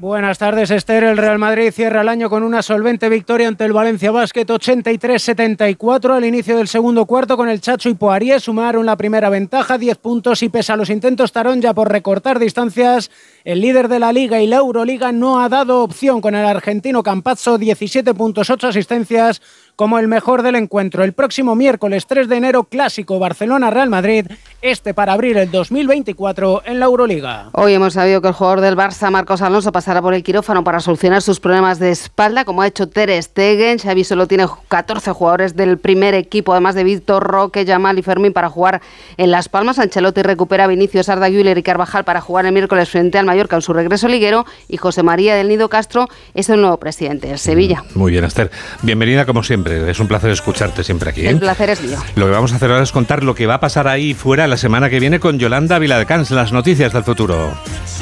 Buenas 0.00 0.38
tardes, 0.38 0.70
Esther. 0.70 1.02
El 1.02 1.16
Real 1.16 1.40
Madrid 1.40 1.72
cierra 1.72 2.02
el 2.02 2.08
año 2.08 2.30
con 2.30 2.44
una 2.44 2.62
solvente 2.62 3.08
victoria 3.08 3.48
ante 3.48 3.64
el 3.64 3.72
Valencia 3.72 4.12
Basket 4.12 4.46
83-74 4.46 6.14
al 6.14 6.24
inicio 6.24 6.56
del 6.56 6.68
segundo 6.68 7.04
cuarto 7.04 7.36
con 7.36 7.48
el 7.48 7.60
Chacho 7.60 7.88
y 7.88 7.94
Poirier 7.94 8.40
sumaron 8.40 8.86
la 8.86 8.96
primera 8.96 9.28
ventaja, 9.28 9.76
10 9.76 9.98
puntos 9.98 10.44
y 10.44 10.50
pese 10.50 10.70
a 10.70 10.76
los 10.76 10.88
intentos 10.88 11.32
Tarón 11.32 11.60
ya 11.60 11.74
por 11.74 11.90
recortar 11.90 12.38
distancias, 12.38 13.10
el 13.42 13.60
líder 13.60 13.88
de 13.88 13.98
la 13.98 14.12
Liga 14.12 14.40
y 14.40 14.46
la 14.46 14.58
Euroliga 14.58 15.10
no 15.10 15.40
ha 15.40 15.48
dado 15.48 15.82
opción 15.82 16.20
con 16.20 16.36
el 16.36 16.46
argentino 16.46 17.02
Campazzo, 17.02 17.58
17 17.58 18.14
puntos, 18.14 18.50
8 18.50 18.68
asistencias 18.68 19.42
como 19.78 20.00
el 20.00 20.08
mejor 20.08 20.42
del 20.42 20.56
encuentro. 20.56 21.04
El 21.04 21.12
próximo 21.12 21.54
miércoles 21.54 22.04
3 22.08 22.28
de 22.28 22.36
enero, 22.36 22.64
clásico 22.64 23.20
Barcelona-Real 23.20 23.88
Madrid, 23.88 24.26
este 24.60 24.92
para 24.92 25.12
abrir 25.12 25.36
el 25.36 25.52
2024 25.52 26.62
en 26.64 26.80
la 26.80 26.86
Euroliga. 26.86 27.50
Hoy 27.52 27.74
hemos 27.74 27.92
sabido 27.92 28.20
que 28.20 28.26
el 28.26 28.34
jugador 28.34 28.60
del 28.60 28.76
Barça, 28.76 29.08
Marcos 29.12 29.40
Alonso, 29.40 29.70
pasará 29.70 30.02
por 30.02 30.14
el 30.14 30.24
quirófano 30.24 30.64
para 30.64 30.80
solucionar 30.80 31.22
sus 31.22 31.38
problemas 31.38 31.78
de 31.78 31.92
espalda, 31.92 32.44
como 32.44 32.62
ha 32.62 32.66
hecho 32.66 32.88
Ter 32.88 33.22
Stegen. 33.22 33.78
Xavi 33.78 34.02
solo 34.02 34.26
tiene 34.26 34.46
14 34.66 35.12
jugadores 35.12 35.54
del 35.54 35.78
primer 35.78 36.14
equipo, 36.14 36.54
además 36.54 36.74
de 36.74 36.82
Víctor 36.82 37.22
Roque, 37.22 37.64
Yamal 37.64 38.00
y 38.00 38.02
Fermín 38.02 38.32
para 38.32 38.48
jugar 38.48 38.82
en 39.16 39.30
Las 39.30 39.48
Palmas. 39.48 39.78
Ancelotti 39.78 40.22
recupera 40.22 40.64
a 40.64 40.66
Vinicius, 40.66 41.08
Arda 41.08 41.28
Güler 41.28 41.56
y 41.56 41.62
Carvajal 41.62 42.02
para 42.02 42.20
jugar 42.20 42.46
el 42.46 42.52
miércoles 42.52 42.88
frente 42.88 43.16
al 43.16 43.26
Mallorca 43.26 43.54
en 43.54 43.62
su 43.62 43.72
regreso 43.72 44.08
liguero 44.08 44.44
y 44.66 44.76
José 44.76 45.04
María 45.04 45.36
del 45.36 45.46
Nido 45.46 45.68
Castro 45.68 46.08
es 46.34 46.50
el 46.50 46.60
nuevo 46.60 46.78
presidente 46.78 47.28
del 47.28 47.38
Sevilla. 47.38 47.84
Muy 47.94 48.10
bien, 48.10 48.24
Esther. 48.24 48.50
Bienvenida 48.82 49.24
como 49.24 49.44
siempre. 49.44 49.67
Es 49.70 50.00
un 50.00 50.08
placer 50.08 50.30
escucharte 50.30 50.84
siempre 50.84 51.10
aquí. 51.10 51.22
¿eh? 51.22 51.30
El 51.30 51.38
placer 51.38 51.70
es 51.70 51.82
mío. 51.82 51.98
Lo 52.16 52.26
que 52.26 52.32
vamos 52.32 52.52
a 52.52 52.56
hacer 52.56 52.70
ahora 52.70 52.82
es 52.82 52.92
contar 52.92 53.22
lo 53.22 53.34
que 53.34 53.46
va 53.46 53.54
a 53.54 53.60
pasar 53.60 53.88
ahí 53.88 54.14
fuera 54.14 54.46
la 54.46 54.56
semana 54.56 54.90
que 54.90 55.00
viene 55.00 55.20
con 55.20 55.38
Yolanda 55.38 55.78
Viladecans, 55.78 56.30
las 56.30 56.52
noticias 56.52 56.92
del 56.92 57.04
futuro. 57.04 57.52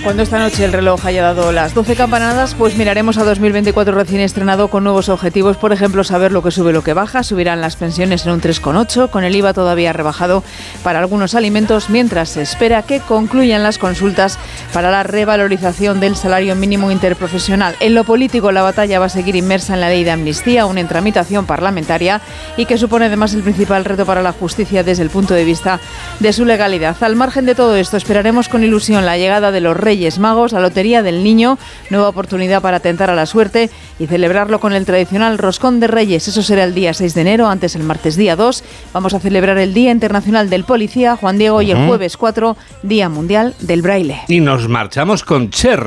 Cuando 0.03 0.23
esta 0.23 0.39
noche 0.39 0.65
el 0.65 0.73
reloj 0.73 1.05
haya 1.07 1.23
dado 1.23 1.53
las 1.53 1.75
12 1.75 1.97
campanadas, 1.97 2.55
pues 2.55 2.77
miraremos 2.77 3.19
a 3.19 3.25
2024 3.25 3.95
recién 3.95 4.21
estrenado 4.21 4.69
con 4.69 4.85
nuevos 4.85 5.09
objetivos. 5.09 5.57
Por 5.57 5.73
ejemplo, 5.73 6.05
saber 6.05 6.33
lo 6.33 6.43
que 6.43 6.51
sube, 6.51 6.73
lo 6.73 6.85
que 6.85 6.93
baja. 6.93 7.23
Subirán 7.23 7.61
las 7.61 7.77
pensiones 7.77 8.25
en 8.27 8.33
un 8.33 8.41
3,8, 8.41 9.11
con 9.11 9.25
el 9.25 9.35
IVA 9.35 9.53
todavía 9.53 9.93
rebajado 9.93 10.45
para 10.83 11.01
algunos 11.01 11.35
alimentos, 11.35 11.91
mientras 11.91 12.31
se 12.31 12.43
espera 12.43 12.83
que 12.83 13.01
concluyan 13.01 13.63
las 13.63 13.79
consultas 13.79 14.39
para 14.73 14.91
la 14.91 15.03
revalorización 15.03 15.99
del 15.99 16.15
salario 16.15 16.55
mínimo 16.55 16.91
interprofesional. 16.91 17.75
En 17.81 17.95
lo 17.95 18.05
político, 18.05 18.53
la 18.53 18.63
batalla 18.63 18.99
va 18.99 19.07
a 19.07 19.11
seguir 19.11 19.35
inmersa 19.35 19.75
en 19.75 19.81
la 19.81 19.89
ley 19.89 20.05
de 20.05 20.11
amnistía, 20.13 20.63
aún 20.63 20.79
en 20.79 20.89
tramitación 20.89 21.47
parlamentaria 21.57 22.21
y 22.59 22.67
que 22.67 22.77
supone 22.77 23.07
además 23.07 23.33
el 23.33 23.43
principal 23.43 23.85
reto 23.85 24.05
para 24.05 24.21
la 24.21 24.33
justicia 24.33 24.85
desde 24.85 25.03
el 25.03 25.09
punto 25.09 25.33
de 25.33 25.45
vista 25.45 25.81
de 26.21 26.33
su 26.35 26.45
legalidad. 26.45 26.97
Al 27.01 27.17
margen 27.17 27.47
de 27.47 27.55
todo 27.55 27.77
esto, 27.77 27.97
esperaremos 27.97 28.51
con 28.51 28.63
ilusión 28.63 29.07
la 29.07 29.17
llegada 29.17 29.51
de 29.51 29.63
los 29.63 29.75
Reyes 29.75 30.19
Magos, 30.19 30.53
la 30.53 30.61
Lotería 30.61 31.03
del 31.03 31.25
Niño, 31.25 31.59
nueva 31.89 32.11
oportunidad 32.11 32.61
para 32.61 32.81
tentar 32.81 33.09
a 33.09 33.15
la 33.15 33.25
suerte 33.25 33.71
y 33.99 34.07
celebrarlo 34.07 34.61
con 34.61 34.75
el 34.75 34.85
tradicional 34.85 35.39
Roscón 35.39 35.81
de 35.81 35.87
Reyes. 35.87 36.29
Eso 36.29 36.43
será 36.43 36.65
el 36.65 36.75
día 36.75 36.93
6 36.93 37.15
de 37.15 37.21
enero, 37.23 37.49
antes 37.49 37.75
el 37.75 37.83
martes 37.83 38.17
día 38.17 38.37
2. 38.37 38.63
Vamos 38.93 39.15
a 39.15 39.21
celebrar 39.21 39.57
el 39.57 39.73
Día 39.73 39.91
Internacional 39.91 40.51
del 40.51 40.65
Policía, 40.65 41.17
Juan 41.17 41.39
Diego, 41.39 41.63
y 41.63 41.71
el 41.71 41.87
jueves 41.87 42.19
4, 42.19 42.55
Día 42.83 43.09
Mundial 43.09 43.55
del 43.61 43.81
Braille. 43.81 44.21
Y 44.29 44.41
nos 44.41 44.69
marchamos 44.69 45.25
con 45.25 45.49
Cher. 45.49 45.87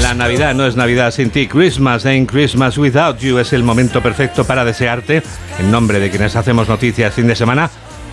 La 0.00 0.14
Navidad 0.14 0.54
no 0.54 0.66
es 0.66 0.76
Navidad 0.76 1.10
sin 1.10 1.30
ti. 1.30 1.46
Christmas 1.46 2.06
ain't 2.06 2.30
Christmas 2.30 2.78
without 2.78 3.18
you 3.18 3.38
es 3.38 3.52
el 3.52 3.62
momento 3.62 4.02
perfecto 4.02 4.44
para 4.44 4.64
desearte, 4.64 5.22
en 5.58 5.70
nombre 5.70 5.98
de 5.98 6.10
quienes 6.10 6.36
hacemos 6.36 6.68
noticias 6.68 7.14
fin 7.14 7.26
de 7.26 7.36
semana, 7.36 7.70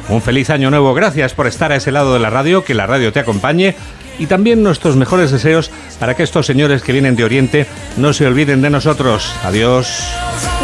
un 0.10 0.22
feliz 0.22 0.50
año 0.50 0.70
nuevo. 0.70 0.94
Gracias 0.94 1.34
por 1.34 1.48
estar 1.48 1.72
a 1.72 1.78
ese 1.78 1.92
lado 1.92 2.14
de 2.14 2.20
la 2.20 2.30
radio, 2.30 2.64
que 2.64 2.74
la 2.74 2.88
radio 2.88 3.14
te 3.14 3.20
acompañe 3.20 3.76
y 4.20 4.28
también 4.28 4.64
nuestros 4.64 4.96
mejores 4.96 5.32
deseos 5.32 5.72
para 6.00 6.16
que 6.16 6.24
estos 6.24 6.46
señores 6.46 6.82
que 6.82 6.92
vienen 6.92 7.16
de 7.16 7.24
Oriente 7.24 7.68
no 7.98 8.14
se 8.14 8.26
olviden 8.26 8.62
de 8.62 8.70
nosotros. 8.70 9.34
Adiós. 9.44 10.14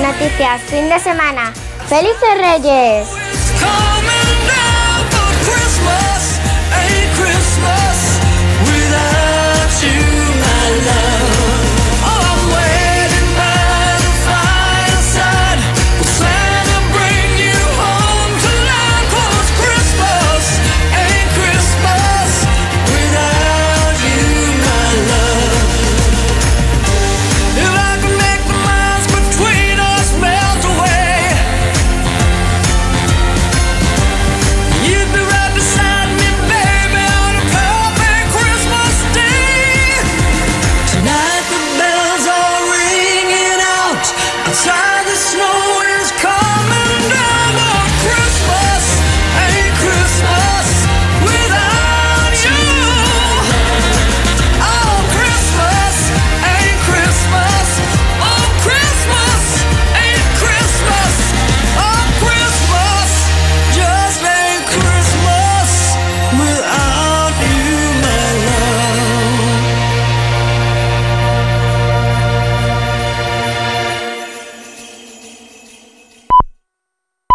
Noticias 0.01 0.61
fin 0.63 0.89
de 0.89 0.99
semana. 0.99 1.53
¡Felices 1.87 2.37
Reyes! 2.37 3.96